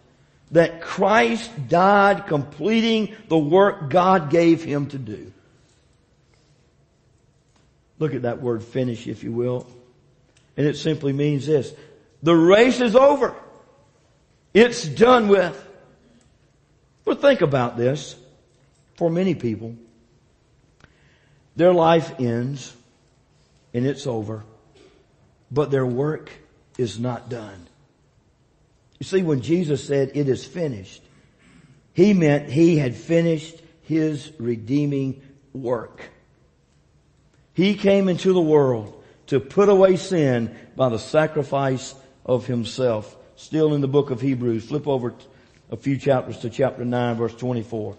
that 0.51 0.81
Christ 0.81 1.51
died 1.69 2.27
completing 2.27 3.15
the 3.29 3.39
work 3.39 3.91
God 3.91 4.31
gave 4.31 4.63
him 4.63 4.87
to 4.89 4.99
do. 4.99 5.33
Look 7.99 8.15
at 8.15 8.23
that 8.23 8.41
word 8.41 8.63
finish, 8.63 9.07
if 9.07 9.25
you 9.25 9.33
will. 9.33 9.67
And 10.57 10.67
it 10.67 10.77
simply 10.77 11.13
means 11.13 11.47
this. 11.47 11.73
The 12.23 12.37
race 12.37 12.81
is 12.81 12.95
over. 12.95 13.35
It's 14.55 14.87
done 14.87 15.29
with. 15.29 15.63
But 17.05 17.21
think 17.21 17.41
about 17.41 17.77
this. 17.77 18.17
For 18.97 19.11
many 19.11 19.35
people, 19.35 19.77
their 21.55 21.73
life 21.73 22.19
ends 22.19 22.75
and 23.75 23.85
it's 23.87 24.07
over, 24.07 24.43
but 25.51 25.71
their 25.71 25.85
work 25.85 26.31
is 26.79 26.99
not 26.99 27.29
done. 27.29 27.67
You 28.99 29.05
see, 29.05 29.23
when 29.23 29.43
Jesus 29.43 29.87
said, 29.87 30.13
it 30.15 30.29
is 30.29 30.45
finished, 30.45 31.03
he 31.93 32.15
meant 32.15 32.49
he 32.49 32.79
had 32.79 32.95
finished 32.95 33.61
his 33.83 34.33
redeeming 34.39 35.23
work. 35.53 36.03
He 37.55 37.75
came 37.75 38.09
into 38.09 38.33
the 38.33 38.41
world 38.41 39.03
to 39.29 39.41
put 39.41 39.69
away 39.69 39.97
sin 39.97 40.57
by 40.77 40.89
the 40.89 40.99
sacrifice 40.99 41.95
of 42.25 42.47
himself. 42.47 43.17
Still 43.37 43.75
in 43.75 43.81
the 43.81 43.89
book 43.89 44.11
of 44.11 44.21
Hebrews, 44.21 44.67
flip 44.67 44.87
over 44.87 45.15
a 45.71 45.77
few 45.77 45.99
chapters 45.99 46.39
to 46.39 46.51
chapter 46.51 46.85
9 46.85 47.17
verse 47.17 47.35
24. 47.35 47.97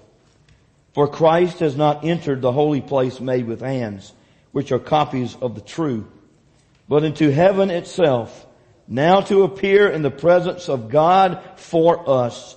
For 0.93 1.07
Christ 1.07 1.60
has 1.60 1.75
not 1.75 2.03
entered 2.03 2.41
the 2.41 2.51
holy 2.51 2.81
place 2.81 3.19
made 3.19 3.45
with 3.45 3.62
hands, 3.62 4.13
which 4.51 4.71
are 4.71 4.79
copies 4.79 5.36
of 5.36 5.53
the 5.53 5.62
true, 5.62 6.07
but 6.89 7.03
into 7.03 7.31
heaven 7.31 7.69
itself, 7.69 8.46
now 8.88 9.21
to 9.21 9.43
appear 9.43 9.89
in 9.89 10.02
the 10.02 10.12
presence 10.12 10.69
of 10.69 10.89
God 10.89 11.41
for 11.56 12.10
us. 12.10 12.56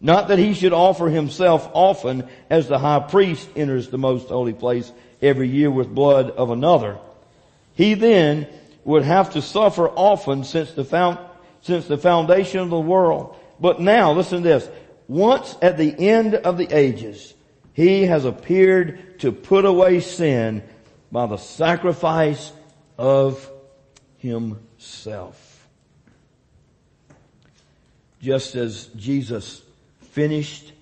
Not 0.00 0.28
that 0.28 0.38
he 0.38 0.54
should 0.54 0.72
offer 0.72 1.08
himself 1.08 1.68
often 1.72 2.28
as 2.50 2.68
the 2.68 2.78
high 2.78 3.00
priest 3.00 3.48
enters 3.54 3.88
the 3.88 3.98
most 3.98 4.28
holy 4.28 4.52
place 4.52 4.90
every 5.20 5.48
year 5.48 5.70
with 5.70 5.94
blood 5.94 6.30
of 6.30 6.50
another. 6.50 6.98
He 7.74 7.94
then 7.94 8.48
would 8.84 9.04
have 9.04 9.34
to 9.34 9.42
suffer 9.42 9.88
often 9.88 10.44
since 10.44 10.72
the 10.72 10.84
found, 10.84 11.18
since 11.62 11.86
the 11.86 11.98
foundation 11.98 12.60
of 12.60 12.70
the 12.70 12.80
world. 12.80 13.36
But 13.60 13.80
now, 13.80 14.12
listen 14.12 14.42
to 14.42 14.48
this. 14.48 14.68
Once 15.06 15.56
at 15.62 15.78
the 15.78 15.94
end 15.96 16.34
of 16.34 16.58
the 16.58 16.76
ages, 16.76 17.32
he 17.74 18.06
has 18.06 18.24
appeared 18.24 19.20
to 19.20 19.30
put 19.30 19.64
away 19.64 20.00
sin 20.00 20.62
by 21.12 21.26
the 21.26 21.36
sacrifice 21.36 22.52
of 22.98 23.48
himself. 24.18 25.51
Just 28.22 28.54
as 28.54 28.86
Jesus 28.96 29.62
finished 30.12 30.72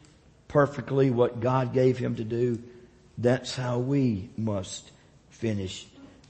perfectly 0.48 1.10
what 1.10 1.40
God 1.40 1.72
gave 1.72 1.96
him 1.96 2.16
to 2.16 2.24
do, 2.24 2.62
that's 3.16 3.56
how 3.56 3.78
we 3.78 4.28
must 4.36 4.90
finish. 5.30 5.86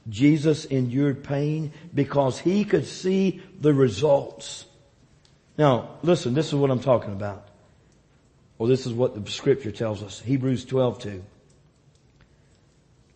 Jesus 0.09 0.65
endured 0.65 1.25
pain 1.25 1.73
because 1.95 2.39
he 2.39 2.65
could 2.65 2.87
see 2.87 3.43
the 3.61 3.75
results. 3.75 4.65
Now, 5.59 5.91
listen, 6.03 6.33
this 6.35 6.49
is 6.49 6.55
what 6.55 6.71
I'm 6.71 6.81
talking 6.81 7.13
about. 7.13 7.49
Well, 8.57 8.69
this 8.69 8.87
is 8.87 8.93
what 8.93 9.15
the 9.15 9.31
scripture 9.31 9.73
tells 9.73 10.03
us. 10.03 10.21
Hebrews 10.21 10.65
12, 10.65 10.99
2. 11.01 11.25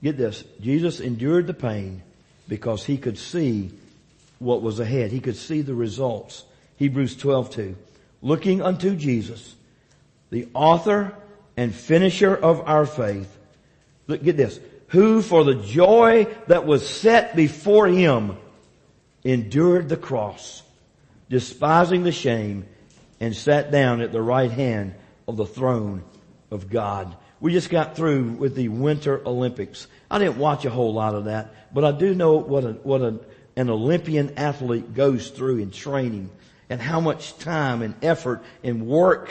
Get 0.02 0.16
this. 0.16 0.44
Jesus 0.60 1.00
endured 1.00 1.46
the 1.46 1.54
pain 1.54 2.02
because 2.48 2.84
he 2.84 2.98
could 2.98 3.18
see 3.18 3.70
what 4.38 4.62
was 4.62 4.80
ahead. 4.80 5.12
He 5.12 5.20
could 5.20 5.36
see 5.36 5.62
the 5.62 5.74
results. 5.74 6.44
Hebrews 6.76 7.16
12, 7.16 7.50
2. 7.50 7.76
Looking 8.22 8.62
unto 8.62 8.96
Jesus, 8.96 9.54
the 10.30 10.48
author 10.54 11.14
and 11.56 11.74
finisher 11.74 12.34
of 12.34 12.66
our 12.66 12.86
faith. 12.86 13.36
Look, 14.06 14.22
get 14.22 14.36
this. 14.36 14.58
Who 14.88 15.22
for 15.22 15.44
the 15.44 15.54
joy 15.54 16.26
that 16.46 16.66
was 16.66 16.88
set 16.88 17.36
before 17.36 17.86
him 17.86 18.36
endured 19.24 19.88
the 19.88 19.96
cross, 19.96 20.62
despising 21.28 22.02
the 22.02 22.12
shame, 22.12 22.66
and 23.20 23.34
sat 23.34 23.70
down 23.70 24.00
at 24.00 24.12
the 24.12 24.22
right 24.22 24.50
hand 24.50 24.94
of 25.26 25.36
the 25.36 25.46
throne 25.46 26.04
of 26.50 26.68
God. 26.68 27.16
We 27.40 27.52
just 27.52 27.70
got 27.70 27.96
through 27.96 28.30
with 28.32 28.54
the 28.54 28.68
Winter 28.68 29.20
Olympics. 29.26 29.86
I 30.10 30.18
didn't 30.18 30.38
watch 30.38 30.64
a 30.64 30.70
whole 30.70 30.92
lot 30.92 31.14
of 31.14 31.24
that, 31.26 31.54
but 31.74 31.84
I 31.84 31.92
do 31.92 32.14
know 32.14 32.36
what 32.36 32.64
a, 32.64 32.72
what 32.72 33.00
a, 33.00 33.20
an 33.56 33.70
Olympian 33.70 34.34
athlete 34.36 34.94
goes 34.94 35.30
through 35.30 35.58
in 35.58 35.70
training 35.70 36.30
and 36.68 36.80
how 36.80 37.00
much 37.00 37.36
time 37.38 37.82
and 37.82 37.94
effort 38.02 38.42
and 38.62 38.86
work 38.86 39.30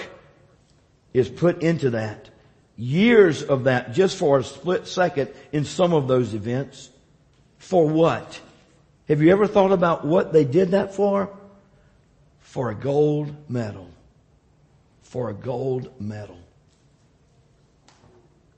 is 1.13 1.29
put 1.29 1.61
into 1.61 1.91
that. 1.91 2.29
Years 2.75 3.43
of 3.43 3.65
that 3.65 3.93
just 3.93 4.17
for 4.17 4.39
a 4.39 4.43
split 4.43 4.87
second 4.87 5.29
in 5.51 5.65
some 5.65 5.93
of 5.93 6.07
those 6.07 6.33
events. 6.33 6.89
For 7.57 7.87
what? 7.87 8.39
Have 9.07 9.21
you 9.21 9.31
ever 9.31 9.47
thought 9.47 9.71
about 9.71 10.05
what 10.05 10.33
they 10.33 10.43
did 10.43 10.71
that 10.71 10.95
for? 10.95 11.29
For 12.39 12.71
a 12.71 12.75
gold 12.75 13.35
medal. 13.49 13.89
For 15.01 15.29
a 15.29 15.33
gold 15.33 16.01
medal. 16.01 16.39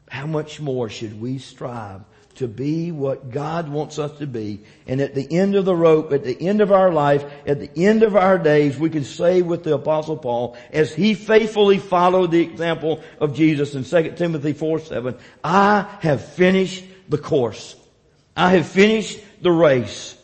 How 0.09 0.25
much 0.25 0.61
more 0.61 0.89
should 0.89 1.19
we 1.19 1.39
strive 1.39 2.01
to 2.35 2.47
be 2.47 2.91
what 2.91 3.29
God 3.29 3.69
wants 3.69 3.97
us 3.97 4.17
to 4.19 4.27
be. 4.27 4.61
And 4.87 5.01
at 5.01 5.15
the 5.15 5.27
end 5.31 5.55
of 5.55 5.65
the 5.65 5.75
rope, 5.75 6.11
at 6.11 6.23
the 6.23 6.39
end 6.39 6.61
of 6.61 6.71
our 6.71 6.91
life, 6.91 7.25
at 7.45 7.59
the 7.59 7.69
end 7.75 8.03
of 8.03 8.15
our 8.15 8.37
days, 8.37 8.77
we 8.77 8.89
can 8.89 9.03
say 9.03 9.41
with 9.41 9.63
the 9.63 9.75
apostle 9.75 10.17
Paul, 10.17 10.57
as 10.71 10.93
he 10.93 11.13
faithfully 11.13 11.77
followed 11.77 12.31
the 12.31 12.41
example 12.41 13.01
of 13.19 13.35
Jesus 13.35 13.75
in 13.75 13.83
2 13.83 14.15
Timothy 14.15 14.53
4, 14.53 14.79
7, 14.79 15.15
I 15.43 15.97
have 16.01 16.23
finished 16.33 16.83
the 17.09 17.17
course. 17.17 17.75
I 18.35 18.51
have 18.51 18.67
finished 18.67 19.19
the 19.41 19.51
race. 19.51 20.17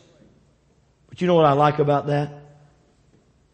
But 1.08 1.20
you 1.20 1.26
know 1.26 1.34
what 1.34 1.46
I 1.46 1.52
like 1.52 1.78
about 1.78 2.08
that? 2.08 2.32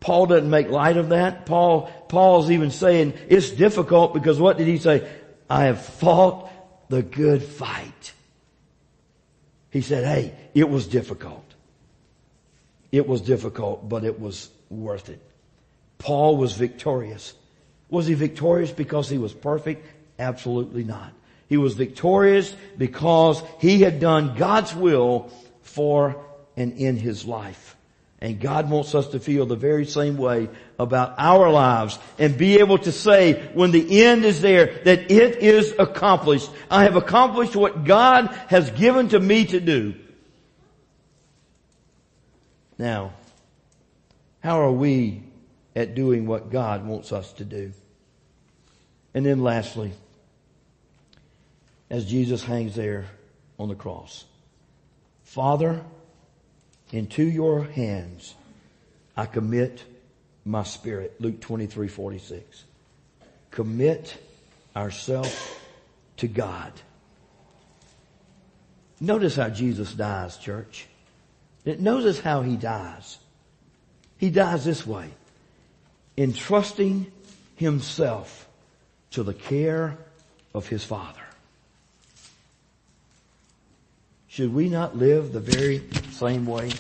Paul 0.01 0.27
doesn't 0.27 0.51
make 0.51 0.69
light 0.69 0.97
of 0.97 1.11
that. 1.11 1.47
Paul, 1.47 1.91
Paul's 2.09 2.51
even 2.51 2.71
saying 2.71 3.15
it's 3.29 3.51
difficult 3.51 4.15
because 4.15 4.41
what 4.41 4.59
did 4.59 4.67
he 4.67 4.79
say? 4.79 5.09
I 5.51 5.65
have 5.65 5.85
fought 5.85 6.49
the 6.89 7.03
good 7.03 7.43
fight. 7.43 8.13
He 9.71 9.81
said, 9.81 10.05
hey, 10.05 10.35
it 10.55 10.69
was 10.69 10.87
difficult. 10.87 11.45
It 12.91 13.07
was 13.07 13.21
difficult, 13.21 13.89
but 13.89 14.05
it 14.05 14.19
was 14.19 14.49
worth 14.71 15.09
it. 15.09 15.21
Paul 15.99 16.37
was 16.37 16.55
victorious. 16.55 17.35
Was 17.91 18.07
he 18.07 18.15
victorious 18.15 18.73
because 18.73 19.09
he 19.09 19.19
was 19.19 19.35
perfect? 19.35 19.87
Absolutely 20.19 20.85
not. 20.85 21.13
He 21.49 21.57
was 21.57 21.75
victorious 21.75 22.55
because 22.77 23.43
he 23.61 23.83
had 23.83 24.01
done 24.01 24.37
God's 24.37 24.75
will 24.75 25.31
for 25.63 26.23
and 26.57 26.75
in 26.75 26.97
his 26.97 27.25
life. 27.25 27.77
And 28.21 28.41
God 28.41 28.69
wants 28.69 28.95
us 28.97 29.09
to 29.09 29.21
feel 29.21 29.47
the 29.47 29.55
very 29.55 29.87
same 29.87 30.17
way 30.17 30.49
about 30.79 31.15
our 31.19 31.51
lives 31.51 31.99
and 32.19 32.37
be 32.37 32.59
able 32.59 32.79
to 32.79 32.91
say 32.91 33.49
when 33.55 33.71
the 33.71 34.05
end 34.05 34.25
is 34.25 34.41
there 34.41 34.81
that 34.85 35.11
it 35.11 35.37
is 35.37 35.73
accomplished. 35.79 36.51
I 36.69 36.83
have 36.83 36.97
accomplished 36.97 37.55
what 37.55 37.85
God 37.85 38.27
has 38.49 38.71
given 38.73 39.09
to 39.11 39.21
me 39.21 39.45
to 39.47 39.61
do. 39.61 39.95
Now, 42.77 43.13
how 44.41 44.61
are 44.63 44.73
we 44.73 45.23
at 45.77 45.95
doing 45.95 46.27
what 46.27 46.51
God 46.51 46.85
wants 46.85 47.13
us 47.13 47.33
to 47.35 47.45
do? 47.45 47.73
And 49.15 49.25
then 49.25 49.43
lastly, 49.43 49.93
as 51.89 52.05
Jesus 52.05 52.43
hangs 52.43 52.75
there 52.75 53.07
on 53.59 53.69
the 53.69 53.75
cross, 53.77 54.25
Father, 55.23 55.85
into 56.93 57.23
your 57.23 57.65
hands 57.65 58.35
I 59.19 59.27
commit 59.27 59.83
my 60.45 60.63
spirit. 60.63 61.17
Luke 61.21 61.41
23, 61.41 61.89
46. 61.89 62.65
Commit 63.51 64.17
ourselves 64.77 65.37
to 66.19 66.29
God. 66.29 66.73
Notice 69.01 69.35
how 69.35 69.49
Jesus 69.49 69.93
dies, 69.93 70.37
church. 70.37 70.87
Notice 71.65 72.21
how 72.21 72.43
he 72.43 72.55
dies. 72.55 73.19
He 74.19 74.31
dies 74.31 74.65
this 74.65 74.87
way. 74.87 75.11
Entrusting 76.17 77.11
himself 77.57 78.49
to 79.11 79.25
the 79.25 79.35
care 79.35 79.99
of 80.55 80.69
his 80.69 80.85
Father. 80.85 81.28
Should 84.39 84.55
we 84.55 84.69
not 84.69 84.97
live 84.97 85.33
the 85.33 85.41
very 85.41 85.83
same 86.13 86.47
way? 86.47 86.71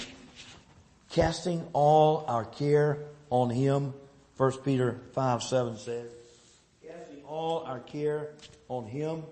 Casting 1.11 1.66
all 1.73 2.25
our 2.29 2.44
care 2.44 2.99
on 3.31 3.51
Him. 3.51 3.94
1 4.37 4.53
Peter 4.59 5.01
5, 5.12 5.42
7 5.42 5.77
says, 5.77 6.09
casting 6.87 7.25
all 7.25 7.64
our 7.64 7.81
care 7.81 8.35
on 8.68 8.87
Him, 8.87 9.25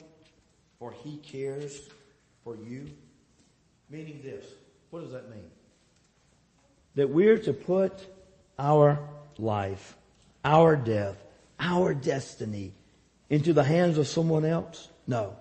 for 0.80 0.90
He 1.04 1.18
cares 1.18 1.88
for 2.42 2.56
you. 2.56 2.90
Meaning 3.90 4.22
this. 4.24 4.44
What 4.90 5.04
does 5.04 5.12
that 5.12 5.30
mean? 5.30 5.48
That 6.96 7.08
we're 7.08 7.38
to 7.38 7.52
put 7.52 7.92
our 8.58 9.08
life, 9.38 9.96
our 10.44 10.74
death, 10.74 11.16
our 11.60 11.94
destiny 11.94 12.72
into 13.30 13.52
the 13.52 13.62
hands 13.62 13.98
of 13.98 14.08
someone 14.08 14.44
else? 14.44 14.88
No 15.06 15.36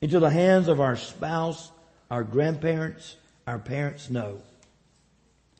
into 0.00 0.20
the 0.20 0.30
hands 0.30 0.68
of 0.68 0.80
our 0.80 0.96
spouse, 0.96 1.70
our 2.10 2.24
grandparents, 2.24 3.16
our 3.46 3.58
parents? 3.58 4.10
No. 4.10 4.40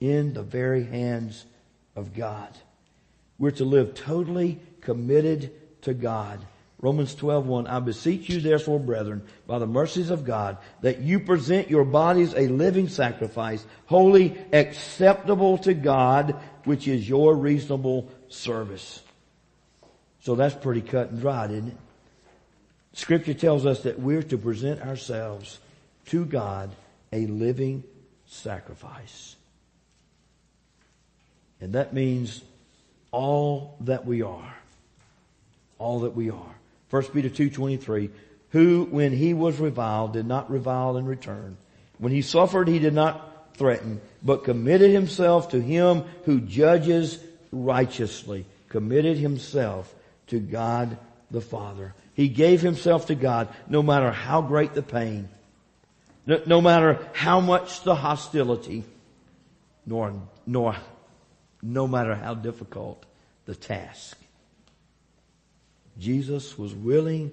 In 0.00 0.34
the 0.34 0.42
very 0.42 0.84
hands 0.84 1.44
of 1.94 2.14
God. 2.14 2.50
We're 3.38 3.50
to 3.52 3.64
live 3.64 3.94
totally 3.94 4.58
committed 4.80 5.52
to 5.82 5.94
God. 5.94 6.40
Romans 6.80 7.14
12:1 7.14 7.66
I 7.68 7.80
beseech 7.80 8.28
you 8.28 8.40
therefore 8.40 8.78
brethren 8.78 9.22
by 9.46 9.58
the 9.58 9.66
mercies 9.66 10.10
of 10.10 10.24
God 10.24 10.58
that 10.82 11.00
you 11.00 11.20
present 11.20 11.70
your 11.70 11.84
bodies 11.84 12.34
a 12.34 12.48
living 12.48 12.88
sacrifice 12.88 13.64
holy 13.86 14.36
acceptable 14.52 15.56
to 15.58 15.72
God 15.72 16.36
which 16.64 16.86
is 16.86 17.08
your 17.08 17.34
reasonable 17.34 18.08
service. 18.28 19.02
So 20.20 20.34
that's 20.34 20.54
pretty 20.54 20.82
cut 20.82 21.10
and 21.10 21.20
dried, 21.20 21.50
isn't 21.52 21.68
it? 21.68 21.76
Scripture 22.96 23.34
tells 23.34 23.66
us 23.66 23.82
that 23.82 24.00
we're 24.00 24.22
to 24.22 24.38
present 24.38 24.80
ourselves 24.80 25.58
to 26.06 26.24
God 26.24 26.74
a 27.12 27.26
living 27.26 27.84
sacrifice. 28.26 29.36
And 31.60 31.74
that 31.74 31.92
means 31.92 32.42
all 33.12 33.76
that 33.82 34.06
we 34.06 34.22
are. 34.22 34.56
All 35.78 36.00
that 36.00 36.16
we 36.16 36.30
are. 36.30 36.54
1 36.88 37.02
Peter 37.12 37.28
2.23, 37.28 38.08
who 38.50 38.84
when 38.90 39.12
he 39.12 39.34
was 39.34 39.60
reviled 39.60 40.14
did 40.14 40.26
not 40.26 40.50
revile 40.50 40.96
in 40.96 41.04
return. 41.04 41.58
When 41.98 42.12
he 42.12 42.22
suffered 42.22 42.66
he 42.66 42.78
did 42.78 42.94
not 42.94 43.54
threaten, 43.58 44.00
but 44.22 44.44
committed 44.44 44.90
himself 44.90 45.50
to 45.50 45.60
him 45.60 46.04
who 46.24 46.40
judges 46.40 47.22
righteously. 47.52 48.46
Committed 48.70 49.18
himself 49.18 49.94
to 50.28 50.40
God 50.40 50.96
the 51.30 51.42
Father. 51.42 51.92
He 52.16 52.30
gave 52.30 52.62
himself 52.62 53.08
to 53.08 53.14
God 53.14 53.48
no 53.68 53.82
matter 53.82 54.10
how 54.10 54.40
great 54.40 54.72
the 54.72 54.82
pain, 54.82 55.28
no, 56.24 56.40
no 56.46 56.62
matter 56.62 57.06
how 57.12 57.40
much 57.40 57.82
the 57.82 57.94
hostility, 57.94 58.84
nor, 59.84 60.14
nor, 60.46 60.76
no 61.62 61.86
matter 61.86 62.14
how 62.14 62.32
difficult 62.32 63.04
the 63.44 63.54
task. 63.54 64.16
Jesus 65.98 66.56
was 66.56 66.74
willing 66.74 67.32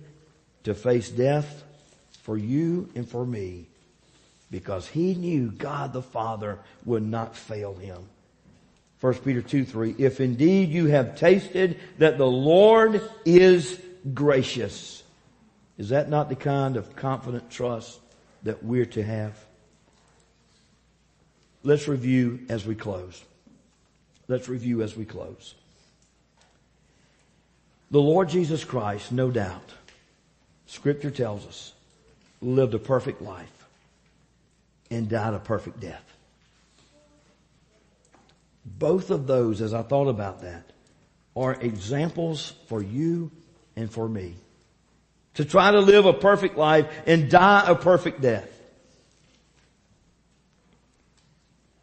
to 0.64 0.76
face 0.76 1.10
death 1.10 1.64
for 2.22 2.38
you 2.38 2.90
and 2.94 3.08
for 3.08 3.26
me 3.26 3.68
because 4.52 4.86
he 4.86 5.16
knew 5.16 5.50
God 5.50 5.94
the 5.94 6.02
Father 6.02 6.60
would 6.84 7.04
not 7.04 7.38
fail 7.38 7.74
him. 7.74 8.04
1 9.00 9.14
Peter 9.16 9.42
2, 9.42 9.64
3, 9.64 9.96
if 9.98 10.20
indeed 10.20 10.70
you 10.70 10.88
have 10.88 11.18
tasted 11.18 11.80
that 12.00 12.18
the 12.18 12.28
Lord 12.28 13.02
is 13.26 13.80
gracious. 14.14 15.04
Is 15.78 15.90
that 15.90 16.10
not 16.10 16.30
the 16.30 16.36
kind 16.36 16.78
of 16.78 16.96
confident 16.96 17.50
trust 17.50 18.00
that 18.44 18.64
we're 18.64 18.86
to 18.88 19.04
have? 19.04 19.38
Let's 21.64 21.88
review 21.88 22.42
as 22.50 22.66
we 22.66 22.76
close. 22.76 23.24
Let's 24.28 24.50
review 24.50 24.82
as 24.82 24.98
we 24.98 25.06
close. 25.06 25.56
The 27.92 28.02
Lord 28.02 28.30
Jesus 28.30 28.64
Christ, 28.64 29.12
no 29.12 29.30
doubt, 29.30 29.72
scripture 30.66 31.12
tells 31.12 31.46
us, 31.46 31.74
lived 32.42 32.74
a 32.74 32.80
perfect 32.80 33.22
life 33.22 33.66
and 34.90 35.08
died 35.08 35.34
a 35.34 35.40
perfect 35.40 35.80
death. 35.80 36.04
Both 38.66 39.12
of 39.12 39.28
those, 39.28 39.62
as 39.62 39.74
I 39.74 39.82
thought 39.82 40.08
about 40.08 40.42
that, 40.42 40.64
are 41.36 41.54
examples 41.54 42.54
for 42.68 42.82
you 42.82 43.32
and 43.76 43.92
for 43.92 44.08
me. 44.08 44.36
To 45.36 45.46
try 45.46 45.72
to 45.72 45.80
live 45.80 46.06
a 46.06 46.14
perfect 46.14 46.58
life 46.58 46.92
and 47.06 47.30
die 47.30 47.66
a 47.68 47.76
perfect 47.76 48.22
death. 48.22 48.50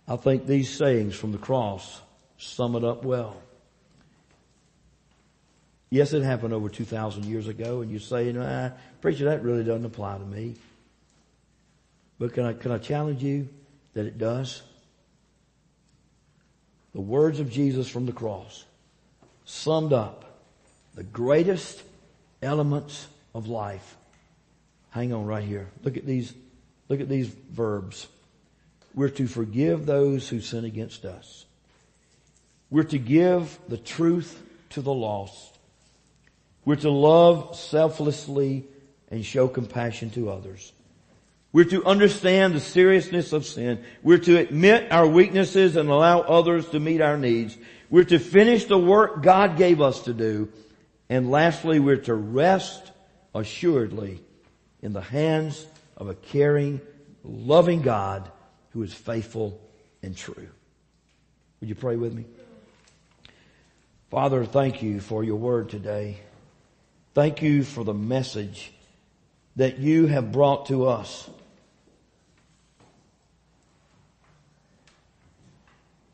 I 0.07 0.17
think 0.17 0.47
these 0.47 0.69
sayings 0.69 1.15
from 1.15 1.33
the 1.33 1.39
cross 1.39 2.01
sum 2.39 2.75
it 2.77 2.85
up 2.85 3.05
well. 3.05 3.37
Yes, 5.91 6.13
it 6.13 6.23
happened 6.23 6.53
over 6.53 6.69
2,000 6.69 7.25
years 7.25 7.49
ago 7.49 7.81
and 7.81 7.91
you 7.91 7.99
say, 7.99 8.33
nah, 8.33 8.71
preacher, 9.01 9.25
that 9.27 9.43
really 9.43 9.65
doesn't 9.65 9.85
apply 9.85 10.19
to 10.19 10.25
me. 10.25 10.55
But 12.19 12.33
can 12.33 12.45
I, 12.45 12.53
can 12.53 12.71
I 12.71 12.79
challenge 12.79 13.23
you 13.23 13.49
that 13.95 14.07
it 14.07 14.19
does? 14.19 14.63
The 16.95 17.01
words 17.01 17.41
of 17.41 17.51
Jesus 17.51 17.89
from 17.89 18.07
the 18.07 18.13
cross 18.13 18.65
summed 19.45 19.93
up 19.93 20.30
the 20.95 21.03
greatest 21.03 21.83
elements 22.43 23.07
of 23.35 23.49
life. 23.49 23.97
Hang 24.91 25.13
on 25.13 25.27
right 25.27 25.45
here. 25.45 25.69
Look 25.85 25.97
at 25.97 26.07
these, 26.07 26.35
look 26.89 27.01
at 27.01 27.09
these 27.09 27.29
verbs. 27.29 28.07
We're 28.95 29.09
to 29.11 29.27
forgive 29.27 29.87
those 29.87 30.29
who 30.29 30.41
sin 30.41 30.65
against 30.65 31.05
us. 31.05 31.45
We're 32.71 32.85
to 32.85 32.99
give 32.99 33.59
the 33.69 33.77
truth 33.77 34.43
to 34.71 34.83
the 34.83 34.93
lost. 34.93 35.59
We're 36.65 36.77
to 36.77 36.91
love 36.91 37.57
selflessly 37.57 38.65
and 39.11 39.25
show 39.25 39.49
compassion 39.49 40.11
to 40.11 40.31
others. 40.31 40.73
We're 41.53 41.65
to 41.65 41.85
understand 41.85 42.55
the 42.55 42.61
seriousness 42.61 43.33
of 43.33 43.45
sin. 43.45 43.85
We're 44.03 44.19
to 44.19 44.39
admit 44.39 44.93
our 44.93 45.07
weaknesses 45.07 45.75
and 45.75 45.89
allow 45.89 46.21
others 46.21 46.69
to 46.69 46.79
meet 46.79 47.01
our 47.01 47.17
needs. 47.17 47.57
We're 47.89 48.05
to 48.05 48.21
finish 48.21 48.67
the 48.67 48.79
work 48.79 49.23
God 49.23 49.57
gave 49.57 49.81
us 49.81 50.03
to 50.03 50.15
do. 50.15 50.49
And 51.11 51.29
lastly, 51.29 51.81
we're 51.81 51.97
to 51.97 52.15
rest 52.15 52.93
assuredly 53.35 54.23
in 54.81 54.93
the 54.93 55.01
hands 55.01 55.67
of 55.97 56.09
a 56.09 56.15
caring, 56.15 56.81
loving 57.25 57.83
God 57.83 58.31
who 58.71 58.85
is 58.85 58.95
faithful 58.95 59.61
and 60.05 60.17
true. 60.17 60.49
Would 61.59 61.69
you 61.69 61.75
pray 61.75 61.97
with 61.97 62.15
me? 62.15 62.27
Father, 64.09 64.45
thank 64.45 64.85
you 64.85 65.01
for 65.01 65.25
your 65.25 65.35
word 65.35 65.69
today. 65.69 66.19
Thank 67.13 67.43
you 67.43 67.65
for 67.65 67.83
the 67.83 67.93
message 67.93 68.73
that 69.57 69.79
you 69.81 70.07
have 70.07 70.31
brought 70.31 70.67
to 70.67 70.87
us. 70.87 71.29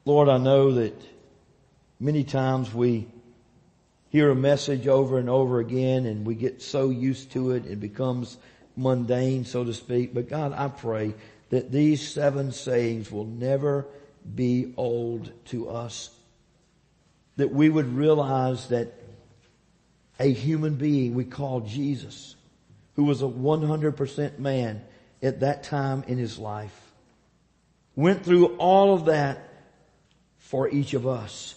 Lord, 0.06 0.30
I 0.30 0.38
know 0.38 0.72
that 0.72 0.98
many 2.00 2.24
times 2.24 2.72
we 2.72 3.08
hear 4.10 4.30
a 4.30 4.34
message 4.34 4.86
over 4.86 5.18
and 5.18 5.28
over 5.28 5.60
again 5.60 6.06
and 6.06 6.26
we 6.26 6.34
get 6.34 6.62
so 6.62 6.90
used 6.90 7.32
to 7.32 7.52
it, 7.52 7.66
it 7.66 7.80
becomes 7.80 8.36
mundane, 8.76 9.44
so 9.44 9.64
to 9.64 9.74
speak. 9.74 10.14
But 10.14 10.28
God, 10.28 10.52
I 10.52 10.68
pray 10.68 11.14
that 11.50 11.72
these 11.72 12.06
seven 12.06 12.52
sayings 12.52 13.10
will 13.10 13.24
never 13.24 13.86
be 14.34 14.72
old 14.76 15.32
to 15.46 15.68
us. 15.68 16.10
That 17.36 17.52
we 17.52 17.68
would 17.68 17.94
realize 17.94 18.68
that 18.68 18.92
a 20.18 20.32
human 20.32 20.76
being 20.76 21.14
we 21.14 21.24
call 21.24 21.60
Jesus, 21.60 22.36
who 22.94 23.04
was 23.04 23.22
a 23.22 23.26
100% 23.26 24.38
man 24.38 24.82
at 25.22 25.40
that 25.40 25.64
time 25.64 26.04
in 26.06 26.18
his 26.18 26.38
life, 26.38 26.92
went 27.94 28.24
through 28.24 28.56
all 28.56 28.94
of 28.94 29.06
that 29.06 29.42
for 30.38 30.68
each 30.68 30.94
of 30.94 31.06
us 31.06 31.54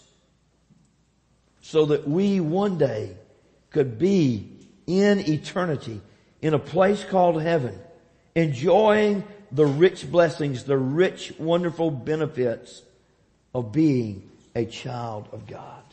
so 1.70 1.86
that 1.86 2.08
we 2.08 2.40
one 2.40 2.78
day 2.78 3.16
could 3.70 3.96
be 3.96 4.50
in 4.88 5.20
eternity 5.20 6.00
in 6.42 6.52
a 6.52 6.58
place 6.58 7.04
called 7.04 7.40
heaven, 7.40 7.78
enjoying 8.34 9.22
the 9.52 9.64
rich 9.64 10.10
blessings, 10.10 10.64
the 10.64 10.76
rich, 10.76 11.32
wonderful 11.38 11.92
benefits 11.92 12.82
of 13.54 13.70
being 13.70 14.28
a 14.56 14.64
child 14.64 15.28
of 15.30 15.46
God. 15.46 15.84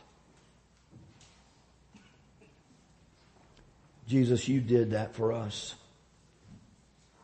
Jesus, 4.08 4.48
you 4.48 4.62
did 4.62 4.92
that 4.92 5.14
for 5.14 5.32
us. 5.32 5.76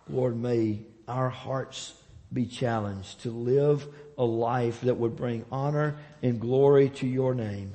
Lord, 0.07 0.39
may 0.39 0.81
our 1.07 1.29
hearts 1.29 1.95
be 2.31 2.45
challenged 2.45 3.21
to 3.21 3.31
live 3.31 3.87
a 4.15 4.23
life 4.23 4.81
that 4.81 4.97
would 4.97 5.15
bring 5.15 5.43
honor 5.51 5.95
and 6.21 6.39
glory 6.39 6.89
to 6.89 7.07
your 7.07 7.33
name. 7.33 7.73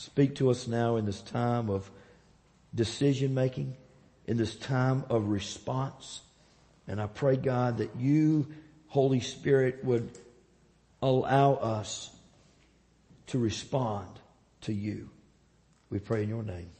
Speak 0.00 0.36
to 0.36 0.48
us 0.48 0.66
now 0.66 0.96
in 0.96 1.04
this 1.04 1.20
time 1.20 1.68
of 1.68 1.90
decision 2.74 3.34
making, 3.34 3.76
in 4.26 4.38
this 4.38 4.56
time 4.56 5.04
of 5.10 5.28
response. 5.28 6.22
And 6.88 7.02
I 7.02 7.06
pray, 7.06 7.36
God, 7.36 7.76
that 7.78 7.94
you, 7.98 8.46
Holy 8.86 9.20
Spirit, 9.20 9.84
would 9.84 10.08
allow 11.02 11.52
us 11.52 12.10
to 13.26 13.38
respond 13.38 14.08
to 14.62 14.72
you. 14.72 15.10
We 15.90 15.98
pray 15.98 16.22
in 16.22 16.30
your 16.30 16.44
name. 16.44 16.70